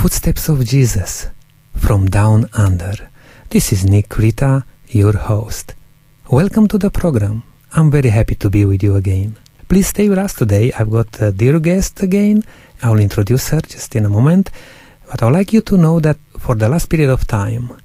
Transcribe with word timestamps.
Footsteps 0.00 0.48
of 0.48 0.64
Jesus 0.64 1.28
from 1.74 2.06
Down 2.06 2.48
Under. 2.52 2.94
This 3.48 3.72
is 3.72 3.84
Nick 3.84 4.16
Rita, 4.18 4.64
your 4.88 5.16
host. 5.16 5.74
Welcome 6.30 6.68
to 6.68 6.78
the 6.78 6.90
program. 6.90 7.42
I'm 7.72 7.90
very 7.90 8.10
happy 8.10 8.34
to 8.36 8.50
be 8.50 8.64
with 8.64 8.82
you 8.82 8.94
again. 8.94 9.36
Please 9.68 9.88
stay 9.88 10.08
with 10.08 10.18
us 10.18 10.34
today. 10.34 10.70
I've 10.78 10.90
got 10.90 11.20
a 11.20 11.32
dear 11.32 11.58
guest 11.58 12.02
again. 12.02 12.44
I'll 12.82 13.00
introduce 13.00 13.48
her 13.48 13.60
just 13.62 13.96
in 13.96 14.04
a 14.04 14.08
moment. 14.08 14.50
But 15.10 15.22
I'd 15.22 15.32
like 15.32 15.52
you 15.52 15.62
to 15.62 15.76
know 15.76 15.98
that 16.00 16.18
for 16.38 16.54
the 16.54 16.68
last 16.68 16.88
period 16.88 17.10
of 17.10 17.26
time, 17.26 17.76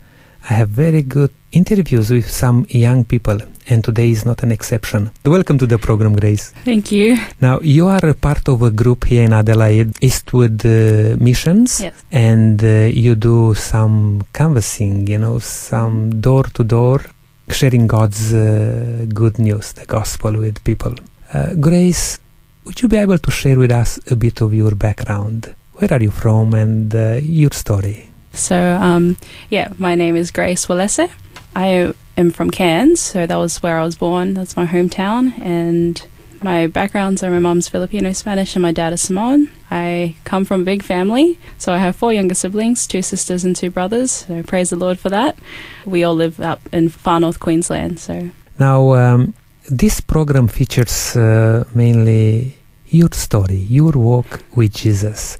I 0.50 0.54
have 0.56 0.70
very 0.70 1.02
good 1.04 1.32
interviews 1.52 2.10
with 2.10 2.30
some 2.30 2.66
young 2.70 3.06
people, 3.06 3.38
and 3.68 3.84
today 3.84 4.10
is 4.10 4.26
not 4.26 4.42
an 4.44 4.52
exception. 4.52 5.12
Welcome 5.26 5.58
to 5.60 5.68
the 5.68 5.78
program, 5.78 6.14
Grace. 6.16 6.52
Thank 6.66 6.92
you. 6.92 7.18
Now, 7.40 7.60
you 7.62 7.88
are 7.88 8.04
a 8.06 8.14
part 8.14 8.48
of 8.50 8.62
a 8.64 8.72
group 8.72 9.06
here 9.06 9.24
in 9.24 9.34
Adelaide, 9.34 9.92
Eastwood 10.02 10.66
uh, 10.66 11.16
Missions, 11.20 11.82
Yes. 11.82 11.94
and 12.12 12.64
uh, 12.64 12.90
you 12.92 13.16
do 13.16 13.54
some 13.54 14.24
canvassing, 14.34 15.08
you 15.08 15.20
know, 15.20 15.40
some 15.40 16.20
door 16.22 16.44
to 16.56 16.64
door, 16.64 17.02
sharing 17.50 17.86
God's 17.88 18.34
uh, 18.34 19.06
good 19.14 19.38
news, 19.40 19.74
the 19.74 19.86
gospel 19.86 20.34
with 20.38 20.64
people. 20.64 20.96
Uh, 21.34 21.54
Grace, 21.54 22.20
would 22.66 22.82
you 22.82 22.88
be 22.88 22.98
able 22.98 23.18
to 23.20 23.32
share 23.32 23.58
with 23.60 23.72
us 23.72 24.00
a 24.10 24.16
bit 24.16 24.42
of 24.42 24.54
your 24.54 24.74
background? 24.76 25.54
Where 25.74 25.94
are 25.94 26.02
you 26.02 26.12
from 26.12 26.54
and 26.56 26.94
uh, 26.96 27.20
your 27.22 27.52
story? 27.52 28.08
So, 28.34 28.58
um, 28.58 29.18
yeah, 29.50 29.74
my 29.78 29.96
name 29.96 30.16
is 30.16 30.32
Grace 30.32 30.66
Walese. 30.68 31.10
I 31.56 31.94
am 32.18 32.32
from 32.32 32.50
Cairns, 32.50 33.00
so 33.00 33.26
that 33.26 33.36
was 33.36 33.62
where 33.62 33.78
I 33.78 33.84
was 33.84 33.96
born. 33.96 34.34
That's 34.34 34.56
my 34.56 34.66
hometown. 34.66 35.38
And 35.40 36.02
my 36.42 36.68
backgrounds 36.68 37.24
are 37.24 37.30
my 37.30 37.40
mom's 37.40 37.68
Filipino 37.68 38.14
Spanish 38.14 38.56
and 38.56 38.64
my 38.64 38.72
dad 38.72 38.94
is 38.94 39.02
Samoan. 39.02 39.50
I 39.70 40.16
come 40.24 40.44
from 40.46 40.62
a 40.62 40.64
big 40.64 40.82
family, 40.84 41.38
so 41.58 41.74
I 41.74 41.78
have 41.78 41.96
four 41.96 42.14
younger 42.14 42.36
siblings, 42.36 42.88
two 42.88 43.02
sisters 43.02 43.44
and 43.46 43.56
two 43.56 43.70
brothers. 43.70 44.12
So 44.12 44.44
praise 44.44 44.70
the 44.70 44.76
Lord 44.76 44.98
for 44.98 45.10
that. 45.10 45.38
We 45.86 46.04
all 46.04 46.16
live 46.16 46.40
up 46.40 46.62
in 46.74 46.90
far 46.90 47.20
north 47.20 47.40
Queensland, 47.40 48.00
so 48.00 48.32
Now, 48.60 48.94
um, 48.94 49.34
this 49.70 50.02
program 50.02 50.48
features 50.48 51.16
uh, 51.16 51.64
mainly 51.76 52.58
your 52.88 53.10
story, 53.12 53.58
your 53.58 53.92
walk 53.92 54.42
with 54.56 54.74
Jesus. 54.74 55.38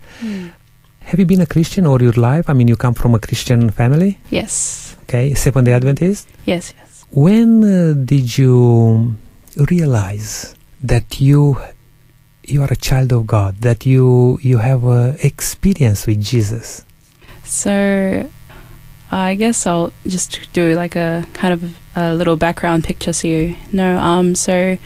Have 1.12 1.20
you 1.20 1.26
been 1.26 1.42
a 1.42 1.46
Christian 1.46 1.86
all 1.86 2.02
your 2.02 2.14
life? 2.14 2.50
I 2.50 2.54
mean, 2.54 2.70
you 2.70 2.78
come 2.78 2.94
from 2.94 3.14
a 3.14 3.20
Christian 3.20 3.70
family, 3.70 4.18
yes, 4.30 4.96
okay, 5.04 5.34
Seventh 5.34 5.66
day 5.66 5.74
Adventist. 5.74 6.26
yes, 6.46 6.74
yes. 6.78 7.06
When 7.12 7.66
uh, 7.66 7.94
did 8.06 8.38
you 8.38 9.18
realize 9.70 10.56
that 10.82 11.20
you 11.20 11.58
you 12.46 12.62
are 12.62 12.72
a 12.72 12.78
child 12.78 13.12
of 13.12 13.28
God, 13.28 13.58
that 13.60 13.86
you 13.86 14.40
you 14.42 14.60
have 14.60 14.86
a 14.86 15.18
experience 15.20 16.08
with 16.08 16.24
Jesus? 16.24 16.86
So, 17.44 18.30
I 19.12 19.36
guess 19.36 19.68
I'll 19.68 19.92
just 20.08 20.40
do 20.54 20.76
like 20.76 20.96
a 20.96 21.28
kind 21.34 21.54
of 21.54 21.76
a 21.94 22.16
little 22.16 22.38
background 22.38 22.86
picture 22.86 23.12
so 23.12 23.28
you 23.28 23.58
know. 23.74 23.98
Um, 23.98 24.34
so, 24.34 24.78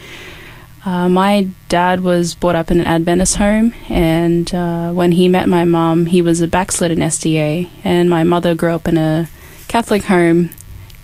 uh, 0.86 1.08
my 1.08 1.48
dad 1.68 2.00
was 2.00 2.36
brought 2.36 2.54
up 2.54 2.70
in 2.70 2.78
an 2.78 2.86
Adventist 2.86 3.36
home, 3.36 3.74
and 3.88 4.54
uh, 4.54 4.92
when 4.92 5.10
he 5.10 5.26
met 5.26 5.48
my 5.48 5.64
mom, 5.64 6.06
he 6.06 6.22
was 6.22 6.40
a 6.40 6.46
backslidden 6.46 6.98
SDA, 6.98 7.68
and 7.82 8.08
my 8.08 8.22
mother 8.22 8.54
grew 8.54 8.72
up 8.72 8.86
in 8.86 8.96
a 8.96 9.28
Catholic 9.66 10.04
home, 10.04 10.50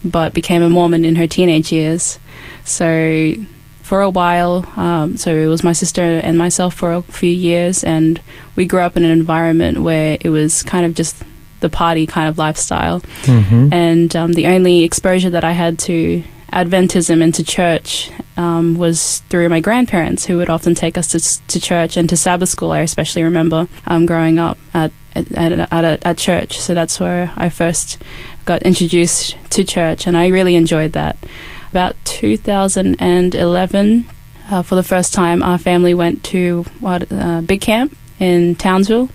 but 0.04 0.34
became 0.34 0.62
a 0.62 0.70
Mormon 0.70 1.04
in 1.04 1.16
her 1.16 1.26
teenage 1.26 1.72
years. 1.72 2.20
So, 2.64 3.34
for 3.82 4.00
a 4.02 4.08
while, 4.08 4.64
um, 4.76 5.16
so 5.16 5.34
it 5.34 5.48
was 5.48 5.64
my 5.64 5.72
sister 5.72 6.02
and 6.02 6.38
myself 6.38 6.74
for 6.74 6.92
a 6.92 7.02
few 7.02 7.32
years, 7.32 7.82
and 7.82 8.20
we 8.54 8.66
grew 8.66 8.80
up 8.80 8.96
in 8.96 9.04
an 9.04 9.10
environment 9.10 9.82
where 9.82 10.16
it 10.20 10.30
was 10.30 10.62
kind 10.62 10.86
of 10.86 10.94
just 10.94 11.16
the 11.58 11.68
party 11.68 12.06
kind 12.06 12.28
of 12.28 12.38
lifestyle. 12.38 13.00
Mm-hmm. 13.22 13.72
And 13.72 14.14
um, 14.14 14.34
the 14.34 14.46
only 14.46 14.84
exposure 14.84 15.30
that 15.30 15.42
I 15.42 15.52
had 15.52 15.80
to 15.80 16.22
Adventism 16.52 17.22
into 17.22 17.42
church 17.42 18.10
um, 18.36 18.76
was 18.76 19.20
through 19.28 19.48
my 19.48 19.60
grandparents, 19.60 20.26
who 20.26 20.36
would 20.36 20.50
often 20.50 20.74
take 20.74 20.98
us 20.98 21.08
to, 21.08 21.48
to 21.48 21.60
church 21.60 21.96
and 21.96 22.08
to 22.08 22.16
Sabbath 22.16 22.48
school. 22.48 22.72
I 22.72 22.80
especially 22.80 23.22
remember 23.22 23.68
um, 23.86 24.06
growing 24.06 24.38
up 24.38 24.58
at 24.74 24.92
at, 25.14 25.30
at, 25.32 25.72
at, 25.72 26.06
at 26.06 26.18
church. 26.18 26.58
So 26.58 26.74
that's 26.74 26.98
where 26.98 27.32
I 27.36 27.48
first 27.48 27.98
got 28.44 28.62
introduced 28.62 29.36
to 29.50 29.64
church, 29.64 30.06
and 30.06 30.16
I 30.16 30.28
really 30.28 30.56
enjoyed 30.56 30.92
that. 30.92 31.16
About 31.70 31.96
2011, 32.04 34.06
uh, 34.50 34.62
for 34.62 34.74
the 34.74 34.82
first 34.82 35.14
time, 35.14 35.42
our 35.42 35.58
family 35.58 35.94
went 35.94 36.22
to 36.24 36.64
what 36.80 37.10
uh, 37.10 37.40
big 37.40 37.62
camp 37.62 37.96
in 38.18 38.56
Townsville, 38.56 39.08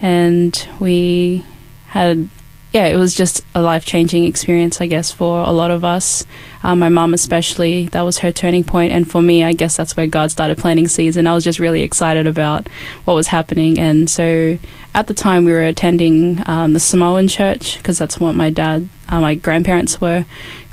and 0.00 0.68
we 0.78 1.44
had 1.88 2.28
yeah, 2.72 2.86
it 2.88 2.96
was 2.96 3.14
just 3.14 3.42
a 3.54 3.62
life 3.62 3.86
changing 3.86 4.24
experience, 4.24 4.82
I 4.82 4.86
guess, 4.86 5.10
for 5.10 5.40
a 5.40 5.50
lot 5.50 5.70
of 5.70 5.82
us. 5.82 6.26
Um, 6.66 6.80
my 6.80 6.88
mom, 6.88 7.14
especially, 7.14 7.86
that 7.90 8.02
was 8.02 8.18
her 8.18 8.32
turning. 8.32 8.64
And 8.74 9.08
for 9.08 9.22
me, 9.22 9.44
I 9.44 9.52
guess 9.52 9.76
that's 9.76 9.96
where 9.96 10.08
God 10.08 10.32
started 10.32 10.58
planting 10.58 10.88
seeds. 10.88 11.16
And 11.16 11.28
I 11.28 11.32
was 11.32 11.44
just 11.44 11.60
really 11.60 11.82
excited 11.82 12.26
about 12.26 12.66
what 13.04 13.14
was 13.14 13.28
happening. 13.28 13.78
And 13.78 14.10
so 14.10 14.58
at 14.92 15.06
the 15.06 15.14
time, 15.14 15.44
we 15.44 15.52
were 15.52 15.62
attending 15.62 16.42
um, 16.48 16.72
the 16.72 16.80
Samoan 16.80 17.28
church 17.28 17.76
because 17.76 17.98
that's 17.98 18.18
what 18.18 18.34
my 18.34 18.50
dad, 18.50 18.88
uh, 19.08 19.20
my 19.20 19.36
grandparents 19.36 20.00
were 20.00 20.26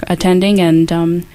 attending. 0.07 0.59
And 0.59 0.91
um, 0.91 1.25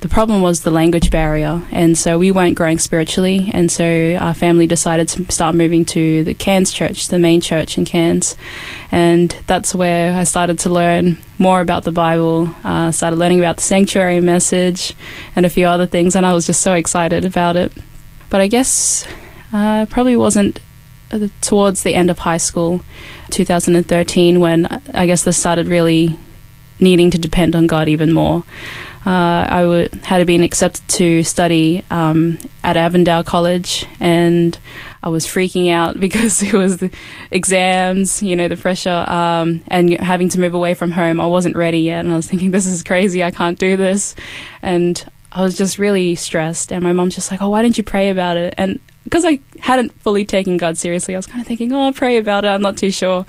the 0.00 0.08
problem 0.08 0.42
was 0.42 0.60
the 0.60 0.70
language 0.70 1.10
barrier, 1.10 1.62
and 1.70 1.96
so 1.96 2.18
we 2.18 2.30
weren't 2.30 2.54
growing 2.54 2.78
spiritually, 2.78 3.50
and 3.54 3.72
so 3.72 4.16
our 4.20 4.34
family 4.34 4.66
decided 4.66 5.08
to 5.08 5.32
start 5.32 5.54
moving 5.54 5.86
to 5.86 6.22
the 6.22 6.34
Cairns 6.34 6.70
church, 6.70 7.08
the 7.08 7.18
main 7.18 7.40
church 7.40 7.78
in 7.78 7.86
Cairns, 7.86 8.36
and 8.92 9.34
that's 9.46 9.74
where 9.74 10.14
I 10.14 10.24
started 10.24 10.58
to 10.60 10.70
learn 10.70 11.16
more 11.38 11.62
about 11.62 11.84
the 11.84 11.92
Bible, 11.92 12.54
uh, 12.62 12.92
started 12.92 13.16
learning 13.16 13.40
about 13.40 13.56
the 13.56 13.62
sanctuary 13.62 14.20
message, 14.20 14.94
and 15.34 15.46
a 15.46 15.50
few 15.50 15.66
other 15.66 15.86
things, 15.86 16.14
and 16.14 16.26
I 16.26 16.34
was 16.34 16.46
just 16.46 16.60
so 16.60 16.74
excited 16.74 17.24
about 17.24 17.56
it. 17.56 17.72
But 18.28 18.42
I 18.42 18.48
guess 18.48 19.06
uh, 19.52 19.86
probably 19.86 20.16
wasn't 20.16 20.60
uh, 21.10 21.28
towards 21.40 21.84
the 21.84 21.94
end 21.94 22.10
of 22.10 22.18
high 22.18 22.36
school, 22.36 22.82
2013, 23.30 24.40
when 24.40 24.66
I 24.92 25.06
guess 25.06 25.24
this 25.24 25.38
started 25.38 25.68
really 25.68 26.18
needing 26.78 27.10
to 27.10 27.18
depend 27.18 27.56
on 27.56 27.66
God 27.66 27.88
even 27.88 28.12
more. 28.12 28.44
Uh, 29.06 29.46
I 29.48 29.60
w- 29.62 29.88
had 30.02 30.26
been 30.26 30.42
accepted 30.42 30.86
to 30.88 31.22
study 31.22 31.84
um, 31.90 32.38
at 32.64 32.76
Avondale 32.76 33.22
College, 33.22 33.86
and 34.00 34.58
I 35.00 35.10
was 35.10 35.24
freaking 35.26 35.70
out 35.70 36.00
because 36.00 36.42
it 36.42 36.52
was 36.52 36.78
the 36.78 36.90
exams, 37.30 38.20
you 38.20 38.34
know, 38.34 38.48
the 38.48 38.56
pressure, 38.56 39.04
um, 39.06 39.62
and 39.68 39.92
having 40.00 40.28
to 40.30 40.40
move 40.40 40.54
away 40.54 40.74
from 40.74 40.90
home. 40.90 41.20
I 41.20 41.26
wasn't 41.26 41.54
ready 41.54 41.78
yet, 41.78 42.04
and 42.04 42.12
I 42.12 42.16
was 42.16 42.26
thinking, 42.26 42.50
this 42.56 42.66
is 42.66 42.82
crazy. 42.82 43.22
I 43.22 43.30
can't 43.30 43.58
do 43.58 43.76
this, 43.76 44.16
and 44.60 45.04
I 45.30 45.42
was 45.42 45.56
just 45.56 45.78
really 45.78 46.16
stressed. 46.16 46.72
And 46.72 46.82
my 46.82 46.92
mom's 46.92 47.14
just 47.14 47.30
like, 47.30 47.40
"Oh, 47.40 47.50
why 47.50 47.62
didn't 47.62 47.78
you 47.78 47.84
pray 47.84 48.10
about 48.10 48.36
it?" 48.36 48.54
And 48.58 48.80
because 49.04 49.24
I 49.24 49.38
hadn't 49.60 49.92
fully 50.00 50.24
taken 50.24 50.56
God 50.56 50.76
seriously, 50.76 51.14
I 51.14 51.18
was 51.18 51.26
kind 51.26 51.40
of 51.40 51.46
thinking, 51.46 51.72
"Oh, 51.72 51.82
I'll 51.82 51.92
pray 51.92 52.16
about 52.16 52.44
it." 52.44 52.48
I'm 52.48 52.62
not 52.62 52.76
too 52.76 52.90
sure, 52.90 53.24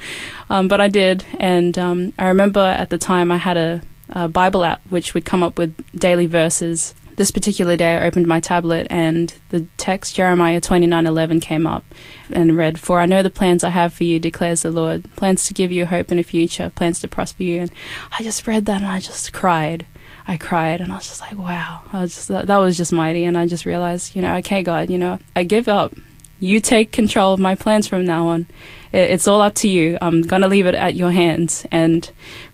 um, 0.49 0.67
but 0.67 0.81
I 0.81 0.87
did, 0.87 1.23
and 1.39 1.77
um, 1.77 2.13
I 2.17 2.29
remember 2.29 2.61
at 2.61 2.89
the 2.89 2.97
time 2.97 3.31
I 3.31 3.37
had 3.37 3.57
a 3.57 3.83
uh, 4.13 4.27
Bible 4.27 4.63
app 4.63 4.81
which 4.89 5.13
would 5.13 5.25
come 5.25 5.43
up 5.43 5.57
with 5.57 5.75
daily 5.97 6.25
verses. 6.25 6.93
This 7.17 7.31
particular 7.31 7.75
day, 7.75 7.97
I 7.97 8.05
opened 8.05 8.27
my 8.27 8.39
tablet 8.39 8.85
and 8.91 9.33
the 9.49 9.65
text 9.77 10.15
Jeremiah 10.15 10.61
twenty 10.61 10.85
nine 10.85 11.07
eleven 11.07 11.39
came 11.39 11.65
up, 11.65 11.83
and 12.31 12.55
read, 12.55 12.79
"For 12.79 12.99
I 12.99 13.07
know 13.07 13.23
the 13.23 13.31
plans 13.31 13.63
I 13.63 13.69
have 13.69 13.91
for 13.91 14.03
you," 14.03 14.19
declares 14.19 14.61
the 14.61 14.69
Lord, 14.69 15.03
"plans 15.15 15.45
to 15.45 15.55
give 15.55 15.71
you 15.71 15.87
hope 15.87 16.11
and 16.11 16.19
a 16.19 16.23
future, 16.23 16.71
plans 16.75 16.99
to 16.99 17.07
prosper 17.07 17.41
you." 17.41 17.61
And 17.61 17.71
I 18.17 18.21
just 18.21 18.45
read 18.45 18.65
that 18.67 18.83
and 18.83 18.91
I 18.91 18.99
just 18.99 19.33
cried. 19.33 19.87
I 20.27 20.37
cried 20.37 20.79
and 20.79 20.91
I 20.91 20.97
was 20.97 21.07
just 21.07 21.21
like, 21.21 21.37
"Wow!" 21.37 21.81
I 21.91 22.01
was 22.01 22.13
just 22.13 22.27
that, 22.27 22.45
that 22.45 22.57
was 22.57 22.77
just 22.77 22.93
mighty, 22.93 23.23
and 23.23 23.35
I 23.35 23.47
just 23.47 23.65
realized, 23.65 24.15
you 24.15 24.21
know, 24.21 24.35
okay, 24.35 24.61
God, 24.61 24.91
you 24.91 24.99
know, 24.99 25.17
I 25.35 25.43
give 25.43 25.67
up. 25.67 25.95
You 26.39 26.59
take 26.59 26.91
control 26.91 27.33
of 27.33 27.39
my 27.39 27.55
plans 27.55 27.87
from 27.87 28.05
now 28.05 28.27
on. 28.27 28.45
It, 28.91 29.09
it's 29.09 29.27
all 29.27 29.41
up 29.41 29.55
to 29.55 29.67
you. 29.67 29.97
I'm 30.03 30.21
gonna 30.21 30.47
leave 30.47 30.67
it 30.67 30.75
at 30.75 30.93
your 30.93 31.09
hands. 31.09 31.65
And 31.71 32.07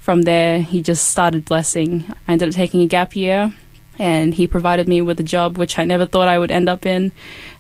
from 0.04 0.24
there, 0.24 0.60
he 0.60 0.82
just 0.82 1.08
started 1.08 1.46
blessing. 1.46 2.04
I 2.28 2.34
ended 2.34 2.50
up 2.50 2.56
taking 2.56 2.82
a 2.82 2.88
gap 2.88 3.16
year, 3.16 3.54
and 3.98 4.34
he 4.34 4.48
provided 4.48 4.86
me 4.86 5.02
with 5.02 5.18
a 5.22 5.24
job 5.24 5.58
which 5.58 5.80
I 5.80 5.86
never 5.86 6.06
thought 6.06 6.28
I 6.28 6.38
would 6.38 6.52
end 6.52 6.68
up 6.68 6.86
in. 6.86 7.14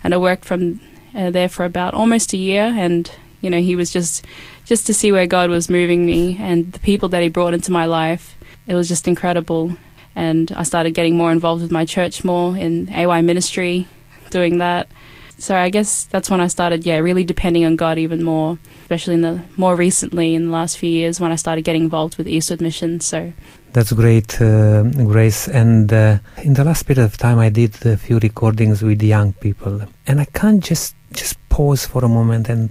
And 0.03 0.13
I 0.13 0.17
worked 0.17 0.43
from 0.43 0.81
uh, 1.15 1.31
there 1.31 1.47
for 1.47 1.63
about 1.63 1.93
almost 1.93 2.33
a 2.33 2.37
year. 2.37 2.63
And 2.63 3.09
you 3.39 3.49
know, 3.49 3.61
he 3.61 3.77
was 3.77 3.93
just 3.93 4.25
just 4.65 4.85
to 4.87 4.93
see 4.93 5.09
where 5.09 5.25
God 5.25 5.49
was 5.49 5.69
moving 5.69 6.05
me 6.05 6.35
and 6.37 6.73
the 6.73 6.79
people 6.79 7.07
that 7.09 7.23
he 7.23 7.29
brought 7.29 7.53
into 7.53 7.71
my 7.71 7.85
life. 7.85 8.37
It 8.67 8.75
was 8.75 8.89
just 8.89 9.07
incredible. 9.07 9.77
And 10.13 10.51
I 10.51 10.63
started 10.63 10.93
getting 10.93 11.15
more 11.15 11.31
involved 11.31 11.61
with 11.61 11.71
my 11.71 11.85
church 11.85 12.25
more 12.25 12.57
in 12.57 12.89
AY 12.89 13.21
ministry, 13.21 13.87
doing 14.31 14.57
that. 14.57 14.89
So 15.43 15.57
I 15.57 15.69
guess 15.69 16.05
that's 16.05 16.29
when 16.29 16.39
I 16.39 16.47
started, 16.47 16.85
yeah, 16.85 16.99
really 16.99 17.25
depending 17.25 17.65
on 17.65 17.75
God 17.75 17.97
even 17.97 18.23
more, 18.23 18.57
especially 18.83 19.15
in 19.15 19.23
the 19.23 19.41
more 19.57 19.75
recently 19.75 20.35
in 20.35 20.45
the 20.45 20.53
last 20.53 20.77
few 20.77 20.89
years 20.89 21.19
when 21.19 21.33
I 21.33 21.35
started 21.35 21.63
getting 21.67 21.83
involved 21.83 22.15
with 22.17 22.29
Eastwood 22.29 22.61
Mission. 22.61 23.01
So 23.01 23.33
That's 23.73 23.91
great, 23.91 24.39
uh, 24.41 24.83
Grace. 24.83 25.49
And 25.49 25.91
uh, 25.91 26.19
in 26.47 26.53
the 26.53 26.63
last 26.63 26.83
period 26.87 27.03
of 27.03 27.17
time, 27.17 27.39
I 27.39 27.49
did 27.49 27.73
a 27.85 27.97
few 27.97 28.19
recordings 28.19 28.81
with 28.81 29.03
young 29.03 29.33
people, 29.33 29.81
and 30.07 30.21
I 30.21 30.27
can't 30.39 30.63
just 30.63 30.95
just 31.11 31.35
pause 31.49 31.85
for 31.85 32.05
a 32.05 32.07
moment 32.07 32.47
and 32.47 32.69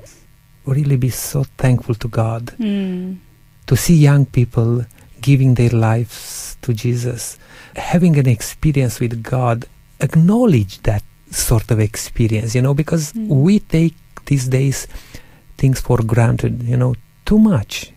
really 0.64 0.96
be 0.96 1.10
so 1.10 1.44
thankful 1.58 1.94
to 1.96 2.08
God 2.08 2.42
Mm. 2.58 3.18
to 3.66 3.76
see 3.76 3.96
young 3.96 4.24
people 4.24 4.86
giving 5.20 5.56
their 5.60 5.74
lives 5.90 6.56
to 6.62 6.72
Jesus, 6.72 7.36
having 7.76 8.18
an 8.18 8.28
experience 8.36 8.98
with 8.98 9.22
God, 9.22 9.66
acknowledge 10.00 10.80
that 10.88 11.02
sort 11.32 11.70
of 11.70 11.80
experience, 11.80 12.54
you 12.54 12.62
know, 12.62 12.74
because 12.74 13.12
Mm. 13.12 13.28
we 13.28 13.58
take 13.58 13.94
these 14.26 14.48
days 14.48 14.86
things 15.58 15.80
for 15.80 15.98
granted, 16.02 16.62
you 16.62 16.76
know, 16.76 16.94
too 17.24 17.38
much. 17.38 17.92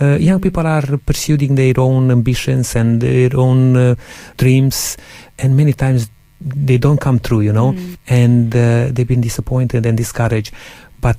Uh, 0.00 0.16
young 0.20 0.38
Mm. 0.40 0.42
people 0.42 0.66
are 0.66 0.96
pursuing 0.98 1.54
their 1.54 1.78
own 1.78 2.10
ambitions 2.10 2.74
and 2.76 3.00
their 3.00 3.36
own 3.36 3.76
uh, 3.76 3.94
dreams, 4.36 4.96
and 5.38 5.56
many 5.56 5.72
times 5.72 6.08
they 6.40 6.78
don't 6.78 7.00
come 7.00 7.18
true, 7.20 7.40
you 7.40 7.52
know, 7.52 7.72
Mm. 7.72 7.96
and 8.08 8.56
uh, 8.56 8.88
they've 8.92 9.06
been 9.08 9.20
disappointed 9.20 9.86
and 9.86 9.96
discouraged. 9.96 10.52
But 11.00 11.16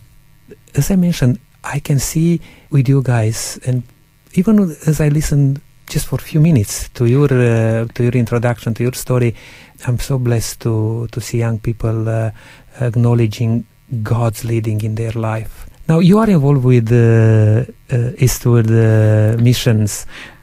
as 0.76 0.92
I 0.92 0.96
mentioned, 0.96 1.40
I 1.64 1.80
can 1.80 2.00
see 2.00 2.42
with 2.72 2.90
you 2.90 3.02
guys, 3.04 3.60
and 3.66 3.84
even 4.34 4.76
as 4.88 5.00
I 5.00 5.10
listened 5.10 5.62
just 5.94 6.06
for 6.10 6.18
a 6.24 6.26
few 6.32 6.42
minutes 6.50 6.74
to 6.98 7.04
your 7.16 7.30
uh, 7.32 7.86
to 7.96 8.00
your 8.08 8.16
introduction 8.24 8.74
to 8.78 8.82
your 8.88 8.96
story, 9.06 9.32
I'm 9.88 10.00
so 10.10 10.16
blessed 10.28 10.56
to 10.66 10.74
to 11.14 11.20
see 11.28 11.38
young 11.46 11.58
people 11.68 11.98
uh, 12.10 12.32
acknowledging 12.88 13.52
God's 14.12 14.42
leading 14.52 14.80
in 14.88 14.94
their 14.96 15.12
life. 15.32 15.54
Now 15.90 16.00
you 16.10 16.16
are 16.22 16.30
involved 16.30 16.64
with 16.74 16.88
uh, 16.92 17.66
uh, 17.96 18.26
Eastwood 18.26 18.70
uh, 18.72 19.36
missions, 19.50 19.92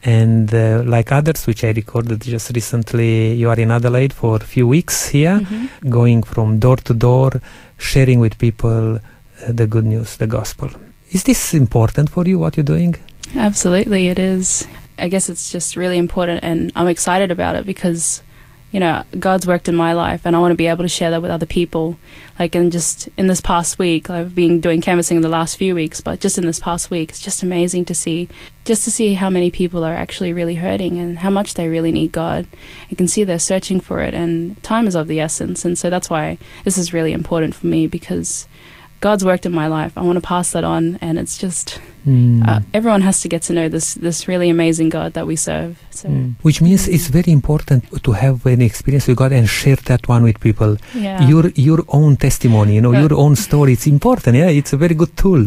and 0.04 0.46
uh, 0.52 0.82
like 0.94 1.08
others, 1.18 1.46
which 1.48 1.62
I 1.64 1.70
recorded 1.82 2.20
just 2.34 2.50
recently, 2.54 3.10
you 3.40 3.48
are 3.52 3.60
in 3.64 3.70
Adelaide 3.70 4.12
for 4.12 4.36
a 4.36 4.48
few 4.54 4.66
weeks 4.76 4.96
here 5.16 5.36
Mhm. 5.40 5.90
going 5.98 6.20
from 6.32 6.58
door 6.64 6.76
to 6.88 6.92
door, 7.08 7.30
sharing 7.90 8.18
with 8.24 8.34
people 8.46 8.78
uh, 8.96 9.00
the 9.60 9.66
good 9.74 9.86
news, 9.94 10.10
the 10.16 10.26
gospel. 10.38 10.68
Is 11.16 11.22
this 11.30 11.54
important 11.54 12.06
for 12.10 12.24
you, 12.30 12.36
what 12.42 12.52
you're 12.56 12.72
doing? 12.76 12.92
Absolutely, 13.48 14.02
it 14.12 14.18
is. 14.18 14.66
I 14.98 15.08
guess 15.08 15.28
it's 15.28 15.50
just 15.50 15.76
really 15.76 15.98
important, 15.98 16.40
and 16.42 16.72
I'm 16.74 16.88
excited 16.88 17.30
about 17.30 17.56
it 17.56 17.66
because, 17.66 18.22
you 18.72 18.80
know, 18.80 19.04
God's 19.18 19.46
worked 19.46 19.68
in 19.68 19.74
my 19.74 19.92
life, 19.92 20.22
and 20.24 20.34
I 20.36 20.40
want 20.40 20.52
to 20.52 20.56
be 20.56 20.66
able 20.66 20.84
to 20.84 20.88
share 20.88 21.10
that 21.10 21.22
with 21.22 21.30
other 21.30 21.46
people. 21.46 21.98
Like, 22.38 22.54
and 22.54 22.70
just 22.70 23.08
in 23.16 23.26
this 23.26 23.40
past 23.40 23.78
week, 23.78 24.10
I've 24.10 24.34
been 24.34 24.60
doing 24.60 24.80
canvassing 24.80 25.16
in 25.16 25.22
the 25.22 25.28
last 25.28 25.56
few 25.56 25.74
weeks, 25.74 26.00
but 26.00 26.20
just 26.20 26.38
in 26.38 26.46
this 26.46 26.60
past 26.60 26.90
week, 26.90 27.10
it's 27.10 27.20
just 27.20 27.42
amazing 27.42 27.84
to 27.86 27.94
see, 27.94 28.28
just 28.64 28.84
to 28.84 28.90
see 28.90 29.14
how 29.14 29.30
many 29.30 29.50
people 29.50 29.84
are 29.84 29.94
actually 29.94 30.32
really 30.32 30.56
hurting 30.56 30.98
and 30.98 31.18
how 31.18 31.30
much 31.30 31.54
they 31.54 31.68
really 31.68 31.92
need 31.92 32.12
God. 32.12 32.46
You 32.88 32.96
can 32.96 33.08
see 33.08 33.24
they're 33.24 33.38
searching 33.38 33.80
for 33.80 34.00
it, 34.00 34.14
and 34.14 34.62
time 34.62 34.86
is 34.86 34.94
of 34.94 35.08
the 35.08 35.20
essence, 35.20 35.64
and 35.64 35.78
so 35.78 35.90
that's 35.90 36.10
why 36.10 36.38
this 36.64 36.78
is 36.78 36.92
really 36.92 37.12
important 37.12 37.54
for 37.54 37.66
me 37.66 37.86
because. 37.86 38.46
God's 39.00 39.24
worked 39.24 39.46
in 39.46 39.52
my 39.52 39.68
life. 39.68 39.92
I 39.96 40.02
want 40.02 40.16
to 40.16 40.26
pass 40.26 40.50
that 40.52 40.64
on, 40.64 40.98
and 41.00 41.18
it's 41.18 41.38
just 41.38 41.80
Mm. 42.06 42.40
uh, 42.48 42.60
everyone 42.72 43.02
has 43.02 43.20
to 43.20 43.28
get 43.28 43.42
to 43.42 43.52
know 43.52 43.68
this 43.68 43.94
this 43.94 44.26
really 44.28 44.48
amazing 44.48 44.88
God 44.88 45.12
that 45.12 45.26
we 45.26 45.36
serve. 45.36 45.72
So 45.90 46.08
Mm. 46.08 46.34
Which 46.42 46.60
means 46.62 46.88
it's 46.88 47.08
very 47.08 47.30
important 47.32 47.84
to 48.02 48.12
have 48.12 48.46
an 48.46 48.62
experience 48.62 49.06
with 49.08 49.18
God 49.18 49.32
and 49.32 49.46
share 49.48 49.76
that 49.90 50.08
one 50.08 50.22
with 50.22 50.38
people. 50.40 50.76
yeah, 50.94 51.28
Your 51.28 51.44
your 51.68 51.80
own 51.88 52.16
testimony, 52.16 52.74
you 52.76 52.80
know, 52.80 52.92
your 53.04 53.12
own 53.14 53.36
story. 53.36 53.72
It's 53.72 53.86
important. 53.86 54.36
Yeah, 54.36 54.48
it's 54.60 54.72
a 54.72 54.76
very 54.84 54.94
good 54.94 55.12
tool 55.16 55.42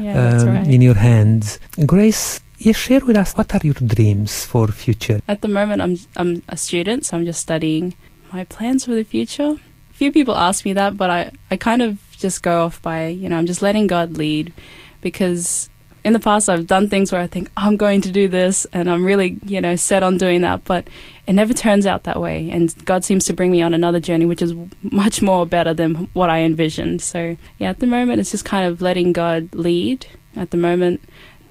yeah, 0.00 0.40
um, 0.42 0.48
right. 0.48 0.66
in 0.74 0.80
your 0.82 0.96
hands. 0.98 1.60
Grace, 1.86 2.40
yeah, 2.58 2.72
share 2.74 3.00
with 3.06 3.16
us 3.16 3.30
what 3.36 3.54
are 3.54 3.60
your 3.62 3.78
dreams 3.94 4.44
for 4.50 4.66
future. 4.68 5.20
At 5.28 5.40
the 5.42 5.48
moment, 5.58 5.78
I'm 5.84 5.94
I'm 6.20 6.42
a 6.48 6.56
student, 6.56 7.04
so 7.06 7.16
I'm 7.16 7.24
just 7.24 7.40
studying. 7.40 7.94
My 8.32 8.44
plans 8.44 8.84
for 8.86 8.94
the 8.94 9.04
future. 9.04 9.52
Few 9.92 10.10
people 10.12 10.34
ask 10.34 10.64
me 10.64 10.72
that, 10.74 10.96
but 10.96 11.08
I 11.10 11.20
I 11.54 11.56
kind 11.56 11.82
of 11.82 11.98
just 12.20 12.42
go 12.42 12.64
off 12.64 12.80
by 12.82 13.08
you 13.08 13.28
know 13.28 13.38
I'm 13.38 13.46
just 13.46 13.62
letting 13.62 13.86
God 13.86 14.16
lead, 14.16 14.52
because 15.00 15.68
in 16.02 16.12
the 16.12 16.20
past 16.20 16.48
I've 16.48 16.66
done 16.66 16.88
things 16.88 17.12
where 17.12 17.20
I 17.20 17.26
think 17.26 17.48
oh, 17.56 17.66
I'm 17.66 17.76
going 17.76 18.00
to 18.02 18.10
do 18.10 18.26
this 18.28 18.66
and 18.72 18.90
I'm 18.90 19.04
really 19.04 19.38
you 19.44 19.60
know 19.60 19.76
set 19.76 20.02
on 20.02 20.18
doing 20.18 20.42
that, 20.42 20.64
but 20.64 20.88
it 21.26 21.34
never 21.34 21.52
turns 21.52 21.86
out 21.86 22.04
that 22.04 22.20
way. 22.20 22.50
And 22.50 22.74
God 22.84 23.04
seems 23.04 23.24
to 23.26 23.32
bring 23.32 23.50
me 23.50 23.62
on 23.62 23.74
another 23.74 24.00
journey, 24.00 24.26
which 24.26 24.42
is 24.42 24.54
much 24.82 25.22
more 25.22 25.46
better 25.46 25.74
than 25.74 26.08
what 26.12 26.30
I 26.30 26.40
envisioned. 26.40 27.02
So 27.02 27.36
yeah, 27.58 27.70
at 27.70 27.80
the 27.80 27.86
moment 27.86 28.20
it's 28.20 28.30
just 28.30 28.44
kind 28.44 28.66
of 28.66 28.80
letting 28.80 29.12
God 29.12 29.54
lead. 29.54 30.06
At 30.36 30.50
the 30.50 30.56
moment, 30.56 31.02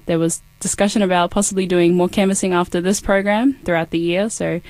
there 0.06 0.18
was 0.18 0.42
discussion 0.58 1.02
about 1.02 1.30
possibly 1.30 1.66
doing 1.66 1.94
more 1.94 2.08
canvassing 2.08 2.52
after 2.52 2.80
this 2.80 3.00
program 3.00 3.54
throughout 3.64 3.90
the 3.90 3.98
year. 3.98 4.28
So 4.28 4.60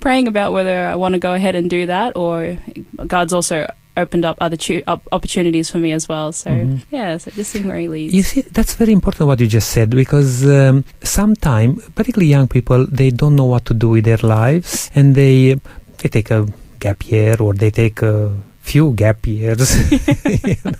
praying 0.00 0.28
about 0.28 0.52
whether 0.52 0.86
I 0.86 0.94
want 0.96 1.14
to 1.14 1.18
go 1.18 1.34
ahead 1.34 1.54
and 1.54 1.70
do 1.70 1.86
that, 1.86 2.16
or 2.16 2.58
God's 3.06 3.32
also 3.32 3.72
opened 3.96 4.24
up 4.24 4.36
other 4.40 4.56
tu- 4.56 4.82
op- 4.86 5.06
opportunities 5.12 5.70
for 5.70 5.78
me 5.78 5.92
as 5.92 6.08
well. 6.08 6.32
So 6.32 6.50
Mhm. 6.50 6.80
yeah, 6.90 7.16
so 7.18 7.30
just 7.36 7.50
seeing 7.52 7.66
where 7.68 7.78
He 7.78 7.88
leads. 7.88 8.14
You 8.14 8.22
see, 8.22 8.42
that's 8.52 8.74
very 8.74 8.92
important 8.92 9.26
what 9.28 9.40
you 9.40 9.46
just 9.46 9.70
said 9.70 9.90
because 9.90 10.44
um, 10.46 10.84
sometimes, 11.02 11.82
particularly 11.94 12.30
young 12.30 12.48
people, 12.48 12.86
they 12.90 13.10
don't 13.10 13.34
know 13.36 13.46
what 13.46 13.64
to 13.66 13.74
do 13.74 13.88
with 13.90 14.04
their 14.04 14.22
lives 14.22 14.90
and 14.94 15.14
they 15.14 15.56
they 16.02 16.08
take 16.08 16.30
a 16.30 16.46
gap 16.78 17.02
year 17.10 17.36
or 17.40 17.52
they 17.54 17.70
take 17.70 18.00
a 18.02 18.30
few 18.62 18.92
gap 18.94 19.26
years 19.26 19.70
you 20.50 20.56
know, 20.64 20.78